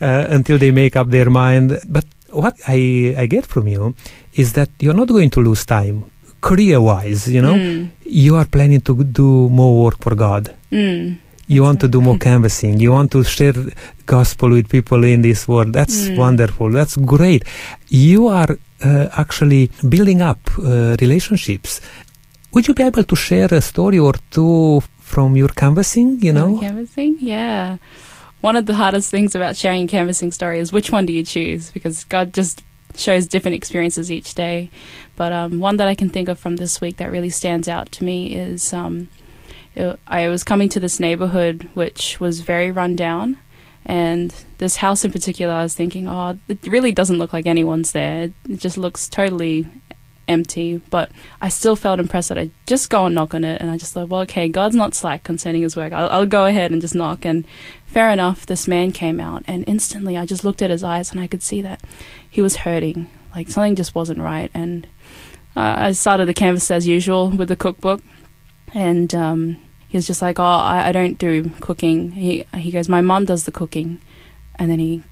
uh, 0.00 0.26
until 0.30 0.58
they 0.58 0.70
make 0.70 0.94
up 0.96 1.10
their 1.10 1.30
mind. 1.30 1.78
But 1.88 2.04
what 2.30 2.54
I 2.68 3.14
I 3.18 3.26
get 3.26 3.46
from 3.46 3.66
you 3.68 3.94
is 4.34 4.52
that 4.52 4.68
you're 4.80 4.94
not 5.02 5.08
going 5.08 5.30
to 5.30 5.40
lose 5.40 5.64
time 5.64 6.04
career-wise. 6.40 7.26
You 7.36 7.42
know, 7.42 7.54
Mm, 7.54 7.90
you 8.04 8.36
are 8.36 8.44
planning 8.44 8.80
to 8.82 8.92
do 9.04 9.48
more 9.50 9.72
work 9.84 9.98
for 10.04 10.14
God. 10.14 10.54
mm, 10.70 11.16
You 11.48 11.62
want 11.62 11.80
to 11.80 11.88
do 11.88 12.00
more 12.00 12.18
canvassing. 12.18 12.80
You 12.80 12.90
want 12.92 13.10
to 13.12 13.22
share 13.22 13.54
gospel 14.04 14.50
with 14.50 14.68
people 14.68 15.04
in 15.04 15.22
this 15.22 15.46
world. 15.46 15.72
That's 15.72 16.08
Mm. 16.08 16.16
wonderful. 16.24 16.70
That's 16.70 16.96
great. 16.96 17.42
You 17.88 18.26
are 18.28 18.52
uh, 18.84 19.08
actually 19.16 19.70
building 19.88 20.20
up 20.22 20.40
uh, 20.58 20.96
relationships. 21.00 21.80
Would 22.52 22.66
you 22.68 22.74
be 22.74 22.82
able 22.82 23.04
to 23.04 23.16
share 23.16 23.48
a 23.52 23.60
story 23.60 23.98
or 23.98 24.14
two 24.30 24.82
from 24.98 25.36
your 25.36 25.48
canvassing? 25.48 26.18
You 26.26 26.32
know, 26.32 26.58
canvassing. 26.58 27.16
Yeah, 27.20 27.76
one 28.40 28.56
of 28.56 28.66
the 28.66 28.74
hardest 28.74 29.10
things 29.10 29.34
about 29.34 29.56
sharing 29.56 29.84
a 29.84 29.86
canvassing 29.88 30.32
story 30.32 30.58
is 30.58 30.72
which 30.72 30.90
one 30.90 31.06
do 31.06 31.12
you 31.12 31.22
choose 31.24 31.70
because 31.70 32.04
God 32.04 32.32
just 32.34 32.62
shows 32.96 33.26
different 33.26 33.54
experiences 33.54 34.10
each 34.10 34.34
day. 34.34 34.70
But 35.16 35.30
um, 35.32 35.60
one 35.60 35.76
that 35.76 35.88
I 35.88 35.94
can 35.94 36.08
think 36.10 36.28
of 36.28 36.38
from 36.38 36.56
this 36.56 36.80
week 36.80 36.96
that 36.96 37.10
really 37.12 37.30
stands 37.30 37.68
out 37.68 37.92
to 37.92 38.04
me 38.04 38.34
is 38.34 38.72
um, 38.72 39.08
it- 39.76 39.98
I 40.06 40.28
was 40.28 40.42
coming 40.42 40.68
to 40.70 40.80
this 40.80 40.98
neighborhood 40.98 41.68
which 41.74 42.18
was 42.18 42.40
very 42.40 42.70
run 42.70 42.96
down. 42.96 43.38
And 43.84 44.34
this 44.58 44.76
house 44.76 45.04
in 45.04 45.12
particular, 45.12 45.54
I 45.54 45.62
was 45.62 45.74
thinking, 45.74 46.08
oh, 46.08 46.36
it 46.48 46.58
really 46.66 46.90
doesn't 46.90 47.18
look 47.18 47.32
like 47.32 47.46
anyone's 47.46 47.92
there. 47.92 48.32
It, 48.48 48.58
just 48.58 48.76
looks 48.76 49.08
totally 49.08 49.68
empty. 50.26 50.78
But 50.90 51.12
I 51.40 51.48
still 51.50 51.76
felt 51.76 52.00
impressed 52.00 52.30
that 52.30 52.38
I'd 52.38 52.50
just 52.66 52.90
go 52.90 53.06
and 53.06 53.14
knock 53.14 53.32
on 53.32 53.44
it. 53.44 53.60
And 53.60 53.70
I 53.70 53.76
just 53.78 53.92
thought, 53.92 54.08
well, 54.08 54.22
okay, 54.22 54.48
God's 54.48 54.74
not 54.74 54.96
slack 54.96 55.22
concerning 55.22 55.62
his 55.62 55.76
work. 55.76 55.92
I'll, 55.92 56.08
I'll 56.10 56.26
go 56.26 56.46
ahead 56.46 56.72
and 56.72 56.80
just 56.80 56.96
knock. 56.96 57.24
And 57.24 57.44
fair 57.86 58.10
enough, 58.10 58.44
this 58.44 58.66
man 58.66 58.90
came 58.90 59.20
out. 59.20 59.44
And 59.46 59.62
instantly 59.68 60.16
I 60.16 60.26
just 60.26 60.42
looked 60.42 60.62
at 60.62 60.70
his 60.70 60.82
eyes 60.82 61.12
and 61.12 61.20
I 61.20 61.28
could 61.28 61.44
see 61.44 61.62
that 61.62 61.80
he 62.28 62.42
was 62.42 62.56
hurting. 62.56 63.08
Like 63.36 63.48
something 63.48 63.76
just 63.76 63.94
wasn't 63.94 64.18
right. 64.18 64.50
And 64.52 64.88
uh, 65.54 65.76
I 65.78 65.92
started 65.92 66.26
the 66.26 66.34
canvas 66.34 66.72
as 66.72 66.88
usual 66.88 67.30
with 67.30 67.46
the 67.46 67.56
cookbook. 67.56 68.02
And 68.74 69.14
um, 69.14 69.58
he 69.96 69.98
was 69.98 70.06
just 70.06 70.22
like, 70.22 70.38
oh, 70.38 70.44
I, 70.44 70.88
I 70.88 70.92
don't 70.92 71.16
do 71.18 71.50
cooking. 71.60 72.12
He, 72.12 72.44
he 72.54 72.70
goes, 72.70 72.88
my 72.88 73.00
mom 73.00 73.24
does 73.24 73.44
the 73.44 73.52
cooking. 73.52 74.00
And 74.56 74.70
then 74.70 74.78
he 74.78 75.02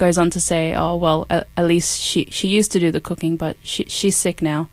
goes 0.00 0.16
on 0.18 0.30
to 0.30 0.40
say, 0.40 0.74
"Oh 0.74 0.96
well, 0.96 1.26
at, 1.30 1.46
at 1.56 1.66
least 1.66 2.00
she 2.00 2.24
she 2.30 2.48
used 2.48 2.72
to 2.72 2.80
do 2.80 2.90
the 2.90 3.00
cooking, 3.00 3.36
but 3.36 3.56
she 3.62 3.84
she's 3.84 4.16
sick 4.16 4.42
now," 4.42 4.68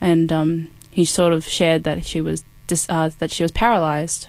and 0.00 0.32
um, 0.32 0.68
he 0.90 1.04
sort 1.04 1.32
of 1.32 1.44
shared 1.44 1.82
that 1.84 2.04
she 2.04 2.20
was 2.20 2.44
dis- 2.68 2.88
uh, 2.88 3.10
that 3.18 3.30
she 3.30 3.42
was 3.42 3.52
paralyzed, 3.52 4.28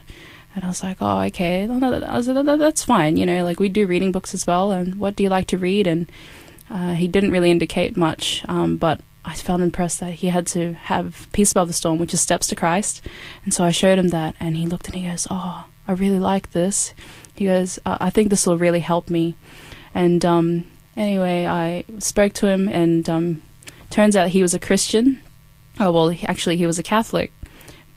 and 0.55 0.63
I 0.63 0.67
was 0.67 0.83
like, 0.83 0.97
"Oh, 0.99 1.19
okay, 1.21 1.65
no, 1.67 1.77
no, 1.77 1.93
I 2.05 2.17
was 2.17 2.27
like, 2.27 2.43
"That- 2.45 2.59
that's 2.59 2.83
fine." 2.83 3.17
You 3.17 3.25
know, 3.25 3.43
like 3.43 3.59
we 3.59 3.69
do 3.69 3.87
reading 3.87 4.11
books 4.11 4.33
as 4.33 4.45
well, 4.45 4.71
and 4.71 4.95
what 4.95 5.15
do 5.15 5.23
you 5.23 5.29
like 5.29 5.47
to 5.47 5.57
read? 5.57 5.87
And 5.87 6.11
uh, 6.69 6.93
he 6.93 7.07
didn't 7.07 7.31
really 7.31 7.51
indicate 7.51 7.95
much, 7.95 8.43
um, 8.47 8.77
but 8.77 8.99
I 9.23 9.35
felt 9.35 9.61
impressed 9.61 9.99
that 9.99 10.13
he 10.13 10.27
had 10.27 10.47
to 10.47 10.73
have 10.73 11.27
peace 11.31 11.51
above 11.51 11.67
the 11.67 11.73
storm, 11.73 11.99
which 11.99 12.13
is 12.13 12.21
steps 12.21 12.47
to 12.47 12.55
Christ, 12.55 13.05
and 13.43 13.53
so 13.53 13.63
I 13.63 13.71
showed 13.71 13.99
him 13.99 14.09
that, 14.09 14.35
and 14.39 14.57
he 14.57 14.65
looked 14.65 14.87
and 14.87 14.95
he 14.95 15.07
goes, 15.07 15.27
"Oh, 15.29 15.65
I 15.87 15.91
really 15.91 16.19
like 16.19 16.51
this." 16.51 16.93
He 17.35 17.45
goes, 17.45 17.79
uh, 17.85 17.97
"I 17.99 18.09
think 18.09 18.29
this 18.29 18.47
will 18.47 18.57
really 18.57 18.79
help 18.79 19.09
me." 19.09 19.35
And 19.93 20.25
um, 20.25 20.65
anyway, 20.97 21.45
I 21.45 21.83
spoke 21.99 22.33
to 22.33 22.47
him, 22.47 22.67
and 22.67 23.07
um, 23.09 23.41
turns 23.89 24.15
out 24.15 24.29
he 24.29 24.41
was 24.41 24.53
a 24.53 24.59
Christian. 24.59 25.21
Oh 25.79 25.91
well, 25.91 26.09
he, 26.09 26.25
actually, 26.27 26.57
he 26.57 26.65
was 26.65 26.79
a 26.79 26.83
Catholic, 26.83 27.31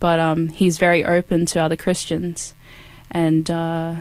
but 0.01 0.21
um, 0.21 0.49
he's 0.49 0.79
very 0.79 1.05
open 1.05 1.47
to 1.47 1.61
other 1.61 1.77
Christians. 1.77 2.55
And 3.11 3.51
uh, 3.51 3.97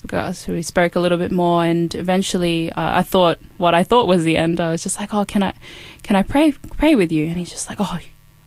so 0.00 0.52
we 0.52 0.62
spoke 0.62 0.96
a 0.96 1.00
little 1.00 1.18
bit 1.18 1.32
more, 1.32 1.64
and 1.64 1.94
eventually, 1.94 2.72
uh, 2.72 2.98
I 2.98 3.02
thought 3.02 3.38
what 3.58 3.74
I 3.74 3.84
thought 3.84 4.06
was 4.06 4.24
the 4.24 4.36
end. 4.36 4.60
I 4.60 4.70
was 4.70 4.82
just 4.82 4.98
like, 4.98 5.12
"Oh, 5.14 5.24
can 5.24 5.42
I, 5.42 5.54
can 6.02 6.16
I 6.16 6.22
pray 6.22 6.52
pray 6.52 6.94
with 6.94 7.12
you?" 7.12 7.26
And 7.26 7.36
he's 7.36 7.50
just 7.50 7.68
like, 7.68 7.78
"Oh." 7.80 7.98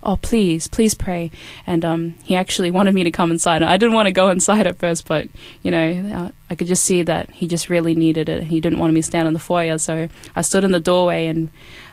"Oh, 0.05 0.17
please, 0.17 0.67
please 0.67 0.93
pray." 0.93 1.31
And 1.65 1.83
um, 1.83 2.15
he 2.23 2.35
actually 2.35 2.69
wanted 2.69 2.93
me 2.93 3.03
to 3.03 3.11
come 3.11 3.31
inside. 3.31 3.63
I 3.63 3.77
didn't 3.77 3.95
want 3.95 4.05
to 4.07 4.11
go 4.11 4.29
inside 4.35 4.67
at 4.67 4.77
first, 4.77 5.07
but 5.07 5.27
you 5.63 5.71
know, 5.71 5.89
uh, 6.13 6.31
I 6.49 6.55
could 6.55 6.67
just 6.67 6.83
see 6.83 7.01
that 7.03 7.29
he 7.31 7.47
just 7.47 7.69
really 7.69 7.95
needed 7.95 8.29
it. 8.29 8.43
He 8.43 8.61
didn't 8.61 8.79
want 8.79 8.93
me 8.93 9.01
to 9.01 9.07
stand 9.07 9.27
in 9.27 9.33
the 9.33 9.39
foyer, 9.39 9.77
so 9.77 10.07
I 10.35 10.41
stood 10.41 10.63
in 10.63 10.71
the 10.71 10.79
doorway, 10.79 11.27
and 11.27 11.49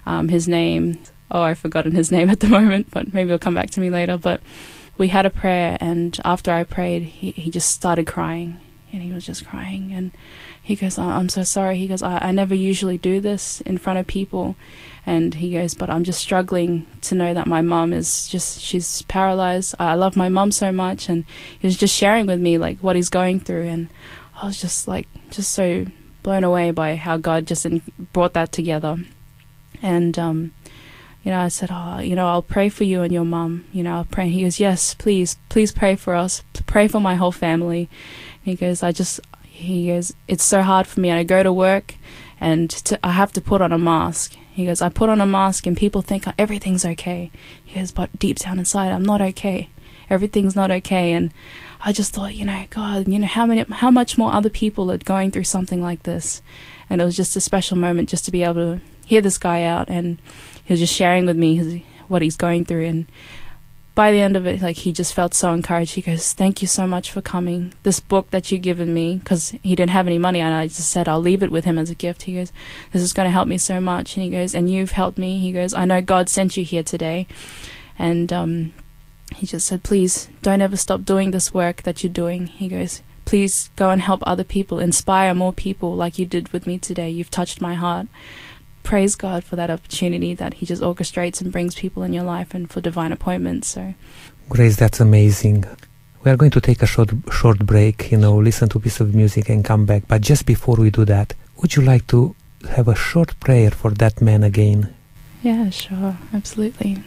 um, 0.06 0.28
his 0.28 0.47
name. 0.47 0.99
Oh, 1.30 1.40
I've 1.40 1.59
forgotten 1.59 1.92
his 1.92 2.12
name 2.16 2.28
at 2.28 2.40
the 2.40 2.49
moment, 2.49 2.88
but 2.90 3.14
maybe 3.14 3.30
it'll 3.30 3.38
come 3.38 3.54
back 3.54 3.71
to 3.71 3.80
me 3.80 3.88
later. 3.88 4.18
But 4.18 4.42
we 4.99 5.09
had 5.09 5.26
a 5.26 5.30
prayer, 5.30 5.78
and 5.80 6.18
after 6.25 6.52
I 6.52 6.64
prayed, 6.64 7.02
he, 7.02 7.30
he 7.32 7.50
just 7.50 7.71
started 7.71 8.06
crying, 8.06 8.61
and 8.92 9.02
he 9.02 9.12
was 9.12 9.25
just 9.25 9.46
crying, 9.46 9.92
and 9.92 10.12
he 10.62 10.76
goes, 10.76 10.99
I'm 10.99 11.28
so 11.28 11.42
sorry. 11.42 11.76
He 11.78 11.88
goes, 11.88 12.02
I, 12.02 12.18
I 12.18 12.30
never 12.30 12.54
usually 12.54 12.99
do 12.99 13.20
this 13.20 13.61
in 13.62 13.78
front 13.78 13.99
of 13.99 14.06
people. 14.06 14.54
And 15.04 15.34
he 15.34 15.50
goes, 15.50 15.75
but 15.75 15.90
I'm 15.90 16.04
just 16.04 16.20
struggling 16.20 16.87
to 17.00 17.16
know 17.16 17.34
that 17.34 17.49
my 17.49 17.61
mom 17.61 17.92
is 17.92 18.28
just, 18.28 18.61
she's 18.61 19.02
paralyzed. 19.02 19.75
I 19.80 19.94
love 19.94 20.14
my 20.14 20.28
mom 20.28 20.52
so 20.52 20.70
much. 20.70 21.08
And 21.08 21.25
he 21.58 21.66
was 21.66 21.76
just 21.76 21.92
sharing 21.92 22.26
with 22.26 22.38
me 22.38 22.58
like 22.58 22.78
what 22.78 22.94
he's 22.94 23.08
going 23.08 23.40
through. 23.40 23.66
And 23.66 23.88
I 24.40 24.46
was 24.46 24.61
just 24.61 24.87
like, 24.87 25.08
just 25.30 25.50
so 25.50 25.87
blown 26.22 26.44
away 26.44 26.70
by 26.70 26.94
how 26.94 27.16
God 27.16 27.49
just 27.49 27.66
brought 28.12 28.34
that 28.34 28.52
together. 28.52 28.99
And, 29.82 30.16
um, 30.16 30.54
you 31.25 31.32
know, 31.32 31.40
I 31.40 31.49
said, 31.49 31.70
oh, 31.72 31.99
you 31.99 32.14
know, 32.14 32.28
I'll 32.28 32.42
pray 32.42 32.68
for 32.68 32.84
you 32.84 33.02
and 33.02 33.12
your 33.12 33.25
mom. 33.25 33.64
You 33.72 33.82
know, 33.82 33.96
I'll 33.96 34.04
pray. 34.04 34.28
He 34.28 34.42
goes, 34.42 34.61
yes, 34.61 34.94
please, 34.94 35.37
please 35.49 35.72
pray 35.72 35.96
for 35.96 36.14
us. 36.14 36.44
Pray 36.66 36.87
for 36.87 37.00
my 37.00 37.16
whole 37.16 37.32
family. 37.32 37.90
He 38.42 38.54
goes, 38.54 38.82
I 38.82 38.92
just, 38.92 39.20
he 39.42 39.88
goes, 39.88 40.12
It's 40.28 40.44
so 40.44 40.62
hard 40.62 40.87
for 40.87 41.00
me. 41.00 41.11
And 41.11 41.18
I 41.18 41.25
go 41.25 41.42
to 41.42 41.52
work 41.52 41.94
and 42.40 42.68
to, 42.70 42.99
I 43.04 43.12
have 43.12 43.32
to 43.32 43.40
put 43.40 43.62
on 43.62 43.72
a 43.72 43.78
mask. 43.78 44.37
He 44.52 44.66
goes, 44.66 44.82
I 44.82 44.88
put 44.88 45.08
on 45.08 45.20
a 45.20 45.26
mask 45.26 45.66
and 45.66 45.76
people 45.76 46.02
think 46.02 46.25
everything's 46.37 46.84
okay. 46.84 47.30
He 47.64 47.78
goes, 47.78 47.92
But 47.92 48.18
deep 48.18 48.38
down 48.38 48.58
inside, 48.58 48.92
I'm 48.92 49.04
not 49.04 49.22
okay. 49.22 49.68
Everything's 50.11 50.56
not 50.56 50.70
okay. 50.70 51.12
And 51.12 51.32
I 51.84 51.92
just 51.92 52.12
thought, 52.12 52.34
you 52.34 52.44
know, 52.44 52.64
God, 52.70 53.08
you 53.08 53.18
know, 53.18 53.26
how 53.26 53.46
many, 53.46 53.64
how 53.70 53.90
much 53.90 54.18
more 54.18 54.32
other 54.32 54.50
people 54.50 54.90
are 54.90 54.99
going 54.99 55.30
through 55.30 55.44
something 55.44 55.80
like 55.80 56.02
this. 56.02 56.42
And 56.90 57.00
it 57.00 57.04
was 57.04 57.16
just 57.16 57.37
a 57.37 57.40
special 57.40 57.78
moment 57.78 58.08
just 58.08 58.25
to 58.26 58.30
be 58.30 58.42
able 58.42 58.54
to 58.54 58.80
hear 59.06 59.20
this 59.20 59.38
guy 59.38 59.62
out. 59.62 59.88
And 59.88 60.20
he 60.64 60.72
was 60.72 60.80
just 60.80 60.94
sharing 60.94 61.26
with 61.26 61.37
me 61.37 61.56
his, 61.56 61.82
what 62.08 62.22
he's 62.22 62.37
going 62.37 62.64
through. 62.64 62.87
And 62.87 63.06
by 63.94 64.11
the 64.11 64.20
end 64.20 64.37
of 64.37 64.46
it, 64.46 64.62
like 64.62 64.78
he 64.78 64.92
just 64.92 65.12
felt 65.12 65.34
so 65.34 65.52
encouraged. 65.52 65.94
He 65.94 66.00
goes, 66.00 66.32
"Thank 66.32 66.62
you 66.62 66.68
so 66.68 66.87
much 66.87 67.11
for 67.11 67.20
coming. 67.20 67.75
This 67.82 68.00
book 68.00 68.30
that 68.30 68.50
you've 68.50 68.62
given 68.62 68.94
me, 68.94 69.16
because 69.16 69.54
he 69.62 69.75
didn't 69.76 69.90
have 69.90 70.06
any 70.06 70.18
money, 70.18 70.40
and 70.40 70.54
I 70.54 70.66
just 70.66 70.90
said 70.90 71.08
I'll 71.08 71.20
leave 71.20 71.42
it 71.42 71.50
with 71.50 71.64
him 71.64 71.78
as 71.78 71.90
a 71.90 71.94
gift." 71.94 72.22
He 72.22 72.34
goes, 72.34 72.52
"This 72.92 73.02
is 73.02 73.12
going 73.12 73.26
to 73.26 73.32
help 73.32 73.49
me 73.49 73.58
so 73.58 73.80
much." 73.80 74.16
And 74.16 74.25
he 74.25 74.30
goes, 74.30 74.54
"And 74.54 74.70
you've 74.70 74.92
helped 74.92 75.18
me." 75.18 75.38
He 75.38 75.52
goes, 75.52 75.75
"I 75.75 75.84
know 75.84 76.00
God 76.00 76.28
sent 76.28 76.56
you 76.56 76.64
here 76.64 76.82
today," 76.82 77.26
and 77.99 78.32
um, 78.32 78.72
he 79.37 79.46
just 79.46 79.66
said, 79.66 79.82
"Please 79.82 80.28
don't 80.40 80.62
ever 80.62 80.76
stop 80.76 81.04
doing 81.04 81.30
this 81.30 81.52
work 81.52 81.82
that 81.82 82.02
you're 82.02 82.12
doing." 82.12 82.46
He 82.46 82.68
goes, 82.68 83.02
"Please 83.26 83.68
go 83.76 83.90
and 83.90 84.00
help 84.00 84.22
other 84.26 84.44
people, 84.44 84.78
inspire 84.78 85.34
more 85.34 85.52
people 85.52 85.94
like 85.94 86.18
you 86.18 86.25
did 86.25 86.49
with 86.49 86.66
me 86.66 86.78
today. 86.78 87.11
You've 87.11 87.30
touched 87.30 87.61
my 87.61 87.75
heart." 87.75 88.06
Praise 88.83 89.15
God 89.15 89.45
for 89.45 89.57
that 89.57 89.71
opportunity 89.71 90.35
that 90.35 90.55
He 90.55 90.67
just 90.67 90.83
orchestrates 90.83 91.41
and 91.41 91.53
brings 91.53 91.75
people 91.75 92.03
in 92.03 92.12
your 92.12 92.25
life 92.25 92.55
and 92.55 92.71
for 92.71 92.81
divine 92.81 93.12
appointments. 93.12 93.69
So, 93.69 93.95
Grace, 94.49 94.77
that's 94.77 95.01
amazing. 95.01 95.65
We 96.25 96.31
are 96.31 96.37
going 96.37 96.51
to 96.53 96.61
take 96.61 96.83
a 96.83 96.87
short 96.87 97.11
short 97.33 97.61
break, 97.61 98.12
you 98.12 98.19
know, 98.19 98.37
listen 98.37 98.69
to 98.71 98.79
a 98.79 98.81
piece 98.81 99.01
of 99.01 99.15
music 99.15 99.49
and 99.49 99.65
come 99.65 99.87
back. 99.87 100.05
But 100.07 100.21
just 100.21 100.47
before 100.47 100.77
we 100.77 100.91
do 100.91 101.05
that, 101.07 101.35
would 101.61 101.75
you 101.77 101.83
like 101.83 102.07
to 102.09 102.35
have 102.71 102.89
a 102.89 102.95
short 102.95 103.39
prayer 103.41 103.71
for 103.71 103.91
that 103.91 104.21
man 104.21 104.45
again? 104.45 104.95
Yeah, 105.43 105.71
sure, 105.71 106.19
absolutely. 106.33 107.03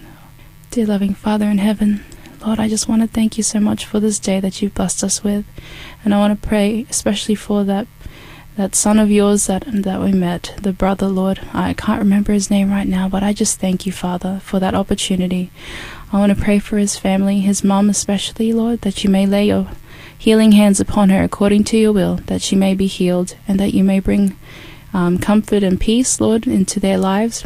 Dear 0.72 0.88
loving 0.88 1.14
Father 1.14 1.46
in 1.46 1.60
heaven, 1.60 2.04
Lord, 2.46 2.60
I 2.60 2.68
just 2.68 2.90
want 2.90 3.02
to 3.02 3.08
thank 3.08 3.38
you 3.38 3.44
so 3.44 3.60
much 3.60 3.86
for 3.86 4.00
this 4.00 4.20
day 4.20 4.40
that 4.42 4.62
you've 4.62 4.74
blessed 4.76 5.04
us 5.04 5.24
with. 5.24 5.46
And 6.04 6.14
I 6.14 6.20
want 6.20 6.40
to 6.40 6.48
pray 6.48 6.86
especially 6.90 7.36
for 7.36 7.64
that 7.64 7.88
that 8.58 8.76
son 8.76 9.00
of 9.00 9.12
yours 9.12 9.48
that 9.48 9.66
that 9.68 10.02
we 10.02 10.14
met, 10.14 10.56
the 10.62 10.72
brother, 10.72 11.08
Lord. 11.08 11.42
I 11.54 11.74
can't 11.74 12.00
remember 12.00 12.32
his 12.32 12.50
name 12.50 12.72
right 12.72 12.88
now, 12.88 13.10
but 13.10 13.24
I 13.24 13.34
just 13.34 13.60
thank 13.60 13.86
you, 13.86 13.92
Father, 13.92 14.40
for 14.44 14.60
that 14.60 14.76
opportunity. 14.76 15.52
I 16.14 16.20
want 16.20 16.36
to 16.36 16.42
pray 16.42 16.60
for 16.60 16.78
his 16.78 16.98
family, 16.98 17.42
his 17.42 17.64
mom 17.64 17.90
especially, 17.90 18.54
Lord, 18.54 18.82
that 18.82 19.04
you 19.04 19.10
may 19.10 19.26
lay 19.26 19.48
your 19.48 19.68
healing 20.18 20.54
hands 20.54 20.80
upon 20.80 21.10
her 21.10 21.24
according 21.24 21.66
to 21.66 21.78
your 21.78 21.92
will, 21.92 22.16
that 22.28 22.42
she 22.42 22.56
may 22.56 22.74
be 22.74 22.88
healed, 22.88 23.36
and 23.48 23.60
that 23.60 23.74
you 23.74 23.84
may 23.84 24.00
bring 24.00 24.38
um, 24.94 25.18
comfort 25.18 25.62
and 25.62 25.80
peace, 25.80 26.22
Lord, 26.22 26.48
into 26.48 26.80
their 26.80 26.98
lives. 26.98 27.46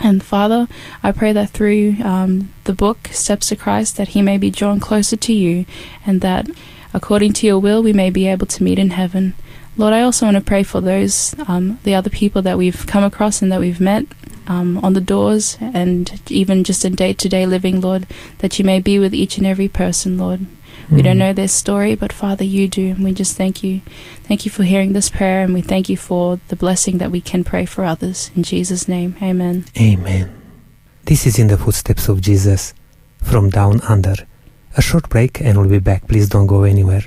And 0.00 0.22
Father, 0.22 0.68
I 1.02 1.10
pray 1.10 1.32
that 1.32 1.50
through 1.50 1.96
um, 2.04 2.54
the 2.64 2.72
book, 2.72 3.08
Steps 3.10 3.48
to 3.48 3.56
Christ, 3.56 3.96
that 3.96 4.08
he 4.08 4.22
may 4.22 4.38
be 4.38 4.50
drawn 4.50 4.78
closer 4.78 5.16
to 5.16 5.32
you, 5.32 5.66
and 6.06 6.20
that 6.20 6.48
according 6.94 7.32
to 7.34 7.46
your 7.46 7.58
will 7.58 7.82
we 7.82 7.92
may 7.92 8.10
be 8.10 8.28
able 8.28 8.46
to 8.46 8.62
meet 8.62 8.78
in 8.78 8.90
heaven. 8.90 9.34
Lord, 9.78 9.94
I 9.94 10.02
also 10.02 10.26
want 10.26 10.36
to 10.36 10.42
pray 10.42 10.64
for 10.64 10.80
those, 10.80 11.36
um, 11.46 11.78
the 11.84 11.94
other 11.94 12.10
people 12.10 12.42
that 12.42 12.58
we've 12.58 12.84
come 12.88 13.04
across 13.04 13.40
and 13.40 13.52
that 13.52 13.60
we've 13.60 13.80
met 13.80 14.06
um, 14.48 14.78
on 14.78 14.94
the 14.94 15.00
doors 15.00 15.56
and 15.60 16.20
even 16.28 16.64
just 16.64 16.84
in 16.84 16.96
day 16.96 17.12
to 17.12 17.28
day 17.28 17.46
living, 17.46 17.80
Lord, 17.80 18.06
that 18.38 18.58
you 18.58 18.64
may 18.64 18.80
be 18.80 18.98
with 18.98 19.14
each 19.14 19.38
and 19.38 19.46
every 19.46 19.68
person, 19.68 20.18
Lord. 20.18 20.40
Mm. 20.40 20.96
We 20.96 21.02
don't 21.02 21.14
mm. 21.14 21.20
know 21.20 21.32
their 21.32 21.46
story, 21.46 21.94
but 21.94 22.12
Father, 22.12 22.42
you 22.42 22.66
do. 22.66 22.88
And 22.88 23.04
we 23.04 23.12
just 23.12 23.36
thank 23.36 23.62
you. 23.62 23.80
Thank 24.24 24.44
you 24.44 24.50
for 24.50 24.64
hearing 24.64 24.94
this 24.94 25.10
prayer, 25.10 25.42
and 25.42 25.54
we 25.54 25.60
thank 25.60 25.88
you 25.88 25.96
for 25.96 26.40
the 26.48 26.56
blessing 26.56 26.98
that 26.98 27.12
we 27.12 27.20
can 27.20 27.44
pray 27.44 27.64
for 27.64 27.84
others. 27.84 28.32
In 28.34 28.42
Jesus' 28.42 28.88
name, 28.88 29.16
amen. 29.22 29.66
Amen. 29.80 30.34
This 31.04 31.24
is 31.24 31.38
In 31.38 31.46
the 31.46 31.56
Footsteps 31.56 32.08
of 32.08 32.20
Jesus 32.20 32.74
from 33.22 33.48
Down 33.48 33.80
Under. 33.82 34.16
A 34.76 34.82
short 34.82 35.08
break, 35.08 35.40
and 35.40 35.56
we'll 35.56 35.68
be 35.68 35.78
back. 35.78 36.08
Please 36.08 36.28
don't 36.28 36.46
go 36.48 36.64
anywhere. 36.64 37.04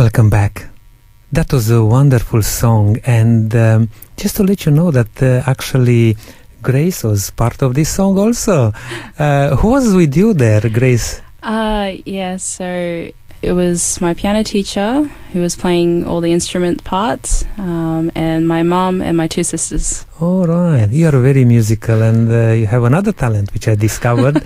Welcome 0.00 0.30
back. 0.30 0.66
That 1.30 1.52
was 1.52 1.68
a 1.68 1.84
wonderful 1.84 2.40
song, 2.42 2.96
and 3.04 3.54
um, 3.54 3.90
just 4.16 4.36
to 4.36 4.42
let 4.42 4.64
you 4.64 4.72
know 4.72 4.90
that 4.90 5.22
uh, 5.22 5.42
actually 5.46 6.16
Grace 6.62 7.04
was 7.04 7.30
part 7.32 7.60
of 7.60 7.74
this 7.74 7.90
song 7.90 8.18
also. 8.18 8.72
Uh, 9.18 9.56
who 9.56 9.68
was 9.68 9.94
with 9.94 10.16
you 10.16 10.32
there, 10.32 10.62
Grace? 10.70 11.20
Uh, 11.42 11.96
yeah, 12.06 12.38
so 12.38 13.10
it 13.42 13.52
was 13.52 14.00
my 14.00 14.14
piano 14.14 14.42
teacher 14.42 15.02
who 15.34 15.42
was 15.42 15.54
playing 15.54 16.06
all 16.06 16.22
the 16.22 16.32
instrument 16.32 16.82
parts, 16.82 17.44
um, 17.58 18.10
and 18.14 18.48
my 18.48 18.62
mom 18.62 19.02
and 19.02 19.18
my 19.18 19.26
two 19.26 19.44
sisters. 19.44 20.06
All 20.18 20.46
right, 20.46 20.88
you 20.88 21.08
are 21.08 21.20
very 21.20 21.44
musical, 21.44 22.00
and 22.00 22.32
uh, 22.32 22.52
you 22.52 22.66
have 22.66 22.84
another 22.84 23.12
talent 23.12 23.52
which 23.52 23.68
I 23.68 23.74
discovered. 23.74 24.42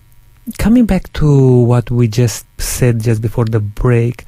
Coming 0.58 0.86
back 0.86 1.12
to 1.12 1.60
what 1.70 1.88
we 1.88 2.08
just 2.08 2.46
said 2.60 3.00
just 3.00 3.22
before 3.22 3.44
the 3.44 3.60
break, 3.60 4.24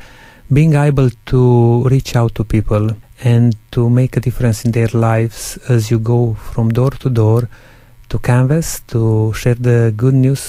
being 0.52 0.74
able 0.74 1.10
to 1.26 1.82
reach 1.84 2.16
out 2.16 2.34
to 2.34 2.44
people 2.44 2.90
and 3.22 3.54
to 3.70 3.88
make 3.90 4.16
a 4.16 4.20
difference 4.20 4.64
in 4.64 4.72
their 4.72 4.88
lives 4.92 5.58
as 5.68 5.90
you 5.90 5.98
go 5.98 6.34
from 6.34 6.70
door 6.70 6.90
to 6.90 7.08
door 7.10 7.48
to 8.08 8.18
canvas 8.18 8.80
to 8.88 9.32
share 9.34 9.54
the 9.54 9.92
good 9.96 10.14
news 10.14 10.42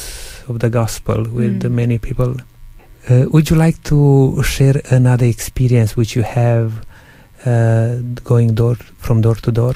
of 0.48 0.60
the 0.60 0.70
gospel 0.70 1.18
with 1.40 1.62
Mm. 1.64 1.72
many 1.82 1.98
people. 2.00 2.36
Uh, 3.10 3.26
would 3.32 3.50
you 3.50 3.56
like 3.56 3.82
to 3.84 4.42
share 4.44 4.82
another 4.90 5.26
experience 5.26 5.96
which 5.98 6.16
you 6.16 6.24
have 6.24 6.68
uh, 7.46 7.96
going 8.24 8.56
door 8.56 8.76
from 8.98 9.22
door 9.22 9.36
to 9.36 9.52
door? 9.52 9.76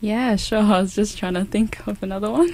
Yeah, 0.00 0.36
sure. 0.36 0.58
I 0.76 0.80
was 0.82 0.94
just 0.94 1.16
trying 1.18 1.34
to 1.34 1.44
think 1.44 1.78
of 1.86 2.02
another 2.02 2.30
one. 2.30 2.52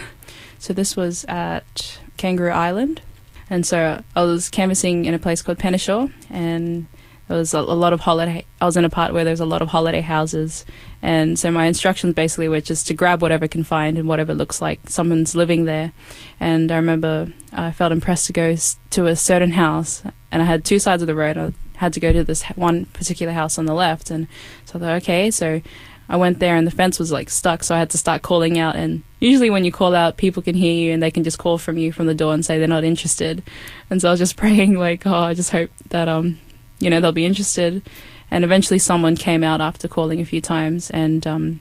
So 0.59 0.73
this 0.73 0.97
was 0.97 1.25
at 1.29 1.99
Kangaroo 2.17 2.51
Island, 2.53 3.01
and 3.49 3.65
so 3.67 4.03
I 4.15 4.23
was 4.23 4.49
canvassing 4.51 5.05
in 5.07 5.15
a 5.15 5.19
place 5.19 5.43
called 5.43 5.59
Penneshaw, 5.59 6.11
and 6.29 6.87
there 7.31 7.39
was 7.39 7.55
a, 7.55 7.59
a 7.59 7.79
lot 7.79 7.93
of 7.93 8.01
holiday. 8.01 8.45
I 8.61 8.65
was 8.65 8.77
in 8.77 8.85
a 8.85 8.91
part 8.91 9.13
where 9.13 9.23
there 9.23 9.31
was 9.31 9.39
a 9.39 9.47
lot 9.47 9.63
of 9.63 9.69
holiday 9.69 10.01
houses, 10.01 10.67
and 11.01 11.39
so 11.39 11.53
my 11.53 11.67
instructions 11.67 12.13
basically 12.13 12.49
were 12.49 12.61
just 12.61 12.89
to 12.89 12.95
grab 12.95 13.23
whatever 13.23 13.47
can 13.47 13.63
find 13.63 13.97
and 13.97 14.09
whatever 14.09 14.35
looks 14.35 14.61
like 14.61 14.81
someone's 14.89 15.37
living 15.37 15.65
there. 15.65 15.93
And 16.41 16.73
I 16.73 16.77
remember 16.77 17.33
I 17.53 17.71
felt 17.71 17.93
impressed 17.93 18.27
to 18.27 18.33
go 18.33 18.57
to 18.57 19.07
a 19.07 19.15
certain 19.15 19.53
house, 19.53 20.03
and 20.33 20.43
I 20.43 20.45
had 20.45 20.65
two 20.65 20.81
sides 20.81 21.03
of 21.05 21.07
the 21.07 21.15
road. 21.15 21.39
I 21.39 21.53
had 21.77 21.93
to 21.93 22.01
go 22.01 22.13
to 22.13 22.25
this 22.25 22.43
one 22.57 22.87
particular 22.87 23.33
house 23.33 23.59
on 23.59 23.67
the 23.67 23.75
left, 23.75 24.11
and 24.11 24.27
so 24.65 24.81
I 24.81 24.81
thought, 24.81 25.03
okay, 25.03 25.31
so 25.31 25.63
I 26.09 26.17
went 26.17 26.41
there 26.41 26.57
and 26.57 26.67
the 26.67 26.73
fence 26.73 26.99
was 26.99 27.13
like 27.13 27.31
stuck, 27.31 27.63
so 27.63 27.77
I 27.77 27.79
had 27.79 27.91
to 27.91 27.99
start 27.99 28.23
calling 28.23 28.59
out. 28.59 28.75
And 28.75 29.05
usually, 29.21 29.51
when 29.51 29.65
you 29.65 29.71
call 29.71 29.95
out, 29.95 30.17
people 30.17 30.43
can 30.43 30.57
hear 30.57 30.75
you 30.75 30.93
and 30.93 31.01
they 31.01 31.13
can 31.13 31.23
just 31.23 31.39
call 31.39 31.59
from 31.59 31.79
you 31.79 31.93
from 31.93 32.07
the 32.07 32.15
door 32.15 32.35
and 32.35 32.45
say 32.45 32.59
they're 32.59 32.67
not 32.67 32.83
interested. 32.83 33.45
And 33.89 34.03
so 34.03 34.09
I 34.09 34.11
was 34.11 34.19
just 34.19 34.37
praying, 34.45 34.75
like, 34.75 35.07
oh, 35.07 35.15
I 35.15 35.35
just 35.35 35.53
hope 35.53 35.71
that 35.91 36.09
um, 36.09 36.41
you 36.81 36.91
know, 36.91 37.01
they'll 37.01 37.13
be 37.13 37.27
interested. 37.27 37.83
And 38.31 38.45
eventually, 38.45 38.79
someone 38.79 39.17
came 39.17 39.45
out 39.45 39.61
after 39.61 39.89
calling 39.89 40.21
a 40.21 40.25
few 40.25 40.41
times, 40.41 40.91
and 40.91 41.27
um, 41.27 41.61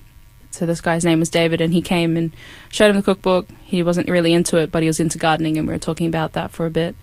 so 0.51 0.65
this 0.65 0.81
guy's 0.81 1.05
name 1.05 1.19
was 1.19 1.29
David, 1.29 1.61
and 1.61 1.73
he 1.73 1.81
came 1.81 2.15
and 2.17 2.31
showed 2.69 2.89
him 2.89 2.95
the 2.95 3.03
cookbook. 3.03 3.47
He 3.63 3.81
wasn't 3.81 4.09
really 4.09 4.33
into 4.33 4.57
it, 4.57 4.71
but 4.71 4.83
he 4.83 4.87
was 4.87 4.99
into 4.99 5.17
gardening, 5.17 5.57
and 5.57 5.67
we 5.67 5.73
were 5.73 5.79
talking 5.79 6.07
about 6.07 6.33
that 6.33 6.51
for 6.51 6.65
a 6.65 6.71
bit. 6.71 6.95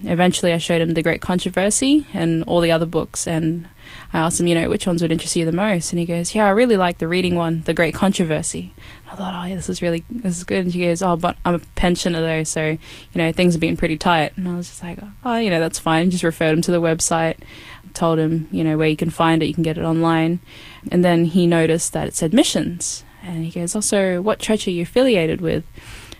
Eventually, 0.00 0.52
I 0.52 0.58
showed 0.58 0.80
him 0.80 0.94
The 0.94 1.02
Great 1.02 1.20
Controversy 1.20 2.06
and 2.12 2.42
all 2.44 2.60
the 2.60 2.72
other 2.72 2.86
books, 2.86 3.26
and 3.26 3.68
I 4.12 4.18
asked 4.18 4.40
him, 4.40 4.46
you 4.46 4.54
know, 4.54 4.68
which 4.68 4.86
ones 4.86 5.02
would 5.02 5.12
interest 5.12 5.36
you 5.36 5.44
the 5.44 5.52
most? 5.52 5.92
And 5.92 5.98
he 5.98 6.06
goes, 6.06 6.34
yeah, 6.34 6.46
I 6.46 6.50
really 6.50 6.76
like 6.76 6.98
the 6.98 7.08
reading 7.08 7.36
one, 7.36 7.62
The 7.62 7.74
Great 7.74 7.94
Controversy. 7.94 8.74
I 9.10 9.16
thought, 9.16 9.34
oh, 9.34 9.46
yeah, 9.46 9.54
this 9.54 9.68
is 9.68 9.80
really, 9.80 10.04
this 10.10 10.36
is 10.36 10.44
good. 10.44 10.64
And 10.64 10.72
she 10.72 10.80
goes, 10.80 11.02
oh, 11.02 11.16
but 11.16 11.36
I'm 11.44 11.54
a 11.54 11.60
pensioner 11.76 12.20
though, 12.20 12.44
so, 12.44 12.66
you 12.66 12.78
know, 13.14 13.32
things 13.32 13.54
have 13.54 13.60
been 13.60 13.76
pretty 13.76 13.96
tight. 13.96 14.36
And 14.36 14.48
I 14.48 14.56
was 14.56 14.68
just 14.68 14.82
like, 14.82 14.98
oh, 15.24 15.36
you 15.36 15.50
know, 15.50 15.60
that's 15.60 15.78
fine. 15.78 16.10
Just 16.10 16.24
referred 16.24 16.52
him 16.52 16.62
to 16.62 16.72
the 16.72 16.80
website, 16.80 17.38
told 17.94 18.18
him, 18.18 18.48
you 18.50 18.64
know, 18.64 18.76
where 18.76 18.88
you 18.88 18.96
can 18.96 19.10
find 19.10 19.42
it, 19.42 19.46
you 19.46 19.54
can 19.54 19.62
get 19.62 19.78
it 19.78 19.84
online. 19.84 20.40
And 20.90 21.04
then 21.04 21.26
he 21.26 21.46
noticed 21.46 21.92
that 21.92 22.08
it 22.08 22.14
said 22.14 22.34
missions. 22.34 23.04
And 23.22 23.44
he 23.44 23.50
goes, 23.50 23.74
also, 23.74 24.20
what 24.20 24.38
church 24.38 24.66
are 24.66 24.72
you 24.72 24.82
affiliated 24.82 25.40
with? 25.40 25.64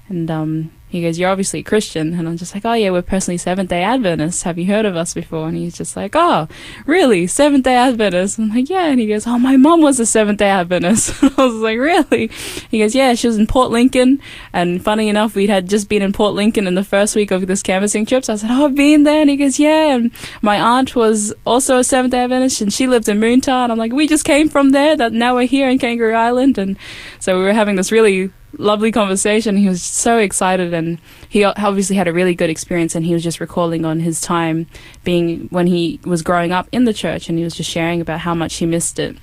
And 0.09 0.31
um, 0.31 0.73
he 0.95 1.03
goes, 1.03 1.19
You're 1.19 1.31
obviously 1.31 1.61
a 1.61 1.65
Christian. 1.65 2.15
And 2.15 2.29
I'm 2.29 2.37
just 2.37 2.55
like, 2.55 2.65
Oh, 2.65 2.73
yeah, 2.73 2.91
we're 2.91 3.03
personally 3.03 3.37
Seventh 3.37 3.71
day 3.71 3.83
Adventists. 3.83 4.43
Have 4.43 4.59
you 4.59 4.67
heard 4.67 4.87
of 4.87 4.97
us 4.97 5.13
before? 5.13 5.49
And 5.49 5.57
he's 5.57 5.77
just 5.77 5.97
like, 5.97 6.13
Oh, 6.15 6.47
really? 6.87 7.27
Seventh 7.27 7.65
day 7.65 7.75
Adventists? 7.75 8.39
I'm 8.39 8.51
like, 8.51 8.69
Yeah. 8.71 8.87
And 8.87 9.01
he 9.01 9.07
goes, 9.07 9.27
Oh, 9.27 9.39
my 9.39 9.57
mom 9.57 9.81
was 9.81 9.99
a 9.99 10.07
Seventh 10.07 10.39
day 10.39 10.51
Adventist. 10.51 11.23
I 11.23 11.45
was 11.45 11.55
like, 11.55 11.79
Really? 11.79 12.31
He 12.71 12.79
goes, 12.79 12.95
Yeah, 12.95 13.15
she 13.15 13.27
was 13.27 13.39
in 13.39 13.47
Port 13.47 13.71
Lincoln. 13.71 14.21
And 14.53 14.85
funny 14.85 15.09
enough, 15.09 15.35
we 15.35 15.49
had 15.49 15.69
just 15.69 15.89
been 15.89 16.03
in 16.03 16.13
Port 16.13 16.35
Lincoln 16.35 16.67
in 16.67 16.75
the 16.75 16.85
first 16.85 17.17
week 17.17 17.31
of 17.31 17.47
this 17.47 17.63
canvassing 17.63 18.07
trip. 18.07 18.25
So 18.25 18.35
I 18.35 18.37
said, 18.37 18.51
Oh, 18.53 18.67
I've 18.67 18.75
been 18.75 19.03
there. 19.03 19.21
And 19.21 19.31
he 19.31 19.37
goes, 19.37 19.59
Yeah. 19.59 19.97
And 19.97 20.13
my 20.43 20.61
aunt 20.61 20.95
was 20.95 21.35
also 21.45 21.79
a 21.79 21.85
Seventh 21.85 22.13
day 22.13 22.23
Adventist 22.23 22.61
and 22.61 22.73
she 22.73 22.87
lived 22.87 23.09
in 23.09 23.19
Moonta. 23.19 23.49
And 23.49 23.73
I'm 23.73 23.79
like, 23.79 23.93
We 23.93 24.07
just 24.07 24.25
came 24.25 24.49
from 24.49 24.71
there. 24.71 24.97
That 24.97 25.13
now 25.13 25.35
we're 25.35 25.47
here 25.47 25.69
in 25.69 25.79
Kangaroo 25.79 26.15
Island. 26.15 26.57
And 26.57 26.79
so 27.19 27.39
we 27.39 27.45
were 27.45 27.53
having 27.53 27.77
this 27.77 27.91
really 27.91 28.31
lovely 28.59 28.93
conversation. 28.93 29.57
He 29.57 29.69
was 29.69 29.83
so 29.83 30.19
excited, 30.19 30.75
and 30.75 30.99
he 31.29 31.45
obviously 31.45 31.97
had 31.97 32.09
a 32.09 32.13
really 32.13 32.35
good 32.35 32.51
experience. 32.51 32.95
And 32.95 33.05
he 33.05 33.15
was 33.15 33.23
just 33.23 33.41
recalling 33.41 33.85
on 33.85 34.01
his 34.01 34.21
time 34.21 34.67
being 35.05 35.49
when 35.49 35.67
he 35.67 36.01
was 36.05 36.23
growing 36.23 36.53
up 36.53 36.69
in 36.73 36.85
the 36.85 36.95
church, 36.95 37.29
and 37.29 37.39
he 37.39 37.45
was 37.45 37.55
just 37.55 37.71
sharing 37.71 38.01
about 38.01 38.21
how 38.21 38.35
much 38.35 38.57
he 38.57 38.67
missed 38.67 38.99
it. 38.99 39.17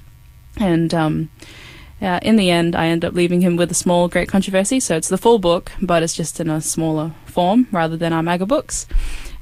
And 0.57 0.93
um, 0.93 1.29
uh, 2.01 2.19
in 2.21 2.35
the 2.35 2.49
end, 2.49 2.75
I 2.75 2.87
ended 2.87 3.07
up 3.07 3.13
leaving 3.13 3.41
him 3.41 3.55
with 3.55 3.71
a 3.71 3.75
small 3.75 4.07
Great 4.07 4.27
Controversy. 4.27 4.79
So 4.79 4.95
it's 4.97 5.09
the 5.09 5.17
full 5.17 5.39
book, 5.39 5.71
but 5.81 6.03
it's 6.03 6.15
just 6.15 6.39
in 6.39 6.49
a 6.49 6.61
smaller 6.61 7.13
form 7.25 7.67
rather 7.71 7.95
than 7.95 8.11
our 8.11 8.23
mega 8.23 8.45
books. 8.45 8.87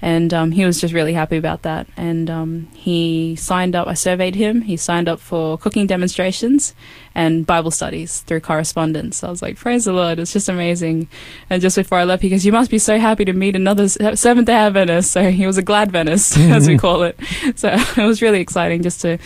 And 0.01 0.33
um, 0.33 0.51
he 0.51 0.63
was 0.63 0.79
just 0.79 0.93
really 0.93 1.13
happy 1.13 1.35
about 1.35 1.63
that. 1.63 1.87
And 1.97 2.29
um, 2.29 2.67
he 2.73 3.35
signed 3.35 3.75
up, 3.75 3.87
I 3.87 3.93
surveyed 3.95 4.35
him. 4.35 4.61
He 4.61 4.77
signed 4.77 5.09
up 5.09 5.19
for 5.19 5.57
cooking 5.57 5.87
demonstrations 5.87 6.73
and 7.13 7.45
Bible 7.45 7.71
studies 7.71 8.21
through 8.21 8.39
correspondence. 8.39 9.23
I 9.23 9.29
was 9.29 9.41
like, 9.41 9.57
praise 9.57 9.83
the 9.85 9.91
Lord, 9.91 10.19
it's 10.19 10.31
just 10.31 10.47
amazing. 10.47 11.09
And 11.49 11.61
just 11.61 11.75
before 11.75 11.97
I 11.97 12.05
left, 12.05 12.21
he 12.21 12.29
goes, 12.29 12.45
you 12.45 12.51
must 12.53 12.71
be 12.71 12.79
so 12.79 12.97
happy 12.97 13.25
to 13.25 13.33
meet 13.33 13.57
another 13.57 13.83
s- 13.83 13.97
Seventh 14.19 14.47
day 14.47 14.53
Adventist. 14.53 15.11
So 15.11 15.29
he 15.31 15.45
was 15.45 15.57
a 15.57 15.61
glad 15.61 15.89
Adventist, 15.89 16.37
as 16.37 16.67
we 16.67 16.77
call 16.85 17.03
it. 17.03 17.19
So 17.55 17.69
it 17.97 18.05
was 18.05 18.21
really 18.21 18.39
exciting 18.39 18.83
just 18.83 19.01
to, 19.01 19.17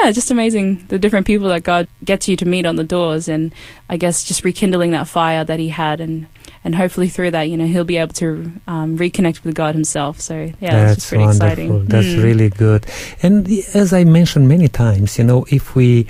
yeah, 0.00 0.12
just 0.12 0.30
amazing 0.30 0.86
the 0.88 0.98
different 0.98 1.26
people 1.26 1.48
that 1.48 1.62
God 1.62 1.88
gets 2.04 2.26
you 2.26 2.36
to 2.36 2.46
meet 2.46 2.64
on 2.64 2.76
the 2.76 2.84
doors. 2.84 3.28
And 3.28 3.54
I 3.90 3.98
guess 3.98 4.24
just 4.24 4.44
rekindling 4.44 4.92
that 4.92 5.08
fire 5.08 5.44
that 5.44 5.58
he 5.58 5.68
had 5.68 6.00
and 6.00 6.26
and 6.64 6.74
hopefully 6.74 7.08
through 7.08 7.30
that, 7.32 7.44
you 7.50 7.56
know, 7.56 7.66
he'll 7.66 7.84
be 7.84 7.96
able 7.96 8.14
to 8.14 8.52
um, 8.68 8.96
reconnect 8.98 9.42
with 9.44 9.54
God 9.54 9.74
himself. 9.74 10.20
So 10.20 10.52
yeah, 10.60 10.70
That's 10.84 10.94
just 10.96 11.08
pretty 11.08 11.24
wonderful. 11.24 11.52
exciting. 11.52 11.84
That's 11.86 12.06
Mm. 12.14 12.22
really 12.22 12.48
good. 12.50 12.86
And 13.22 13.48
as 13.74 13.92
I 13.92 14.04
mentioned 14.04 14.48
many 14.48 14.68
times, 14.68 15.18
you 15.18 15.24
know, 15.24 15.44
if 15.50 15.74
we 15.74 16.06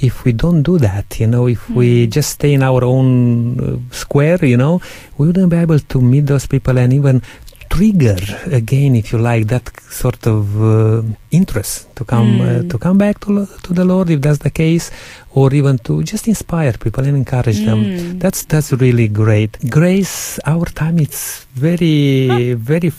if 0.00 0.24
we 0.24 0.32
don't 0.32 0.62
do 0.62 0.76
that, 0.78 1.18
you 1.20 1.26
know, 1.26 1.46
if 1.46 1.70
we 1.70 2.06
Mm. 2.06 2.10
just 2.10 2.30
stay 2.30 2.52
in 2.52 2.62
our 2.62 2.82
own 2.84 3.08
uh, 3.60 3.94
square, 3.94 4.44
you 4.44 4.56
know, 4.56 4.80
we 5.16 5.28
wouldn't 5.28 5.48
be 5.50 5.56
able 5.56 5.78
to 5.78 6.00
meet 6.00 6.26
those 6.26 6.46
people 6.46 6.76
and 6.78 6.92
even 6.92 7.22
trigger 7.74 8.18
again, 8.60 8.92
if 9.00 9.06
you 9.12 9.18
like, 9.30 9.44
that 9.54 9.66
sort 10.02 10.22
of 10.34 10.42
uh, 10.62 11.02
interest 11.38 11.72
to 11.96 12.02
come 12.12 12.30
uh, 12.40 12.44
Mm. 12.44 12.70
to 12.70 12.76
come 12.84 12.98
back 13.04 13.16
to 13.24 13.30
to 13.64 13.70
the 13.78 13.84
Lord, 13.92 14.06
if 14.14 14.20
that's 14.24 14.42
the 14.46 14.54
case, 14.62 14.86
or 15.38 15.46
even 15.60 15.76
to 15.86 15.92
just 16.12 16.24
inspire 16.34 16.74
people 16.84 17.02
and 17.08 17.16
encourage 17.24 17.60
them. 17.68 17.80
Mm. 17.84 18.20
That's 18.22 18.40
that's 18.52 18.70
really 18.84 19.08
great. 19.22 19.52
Grace, 19.78 20.16
our 20.52 20.66
time 20.82 20.96
is 21.06 21.16
very 21.66 22.54
very 22.70 22.90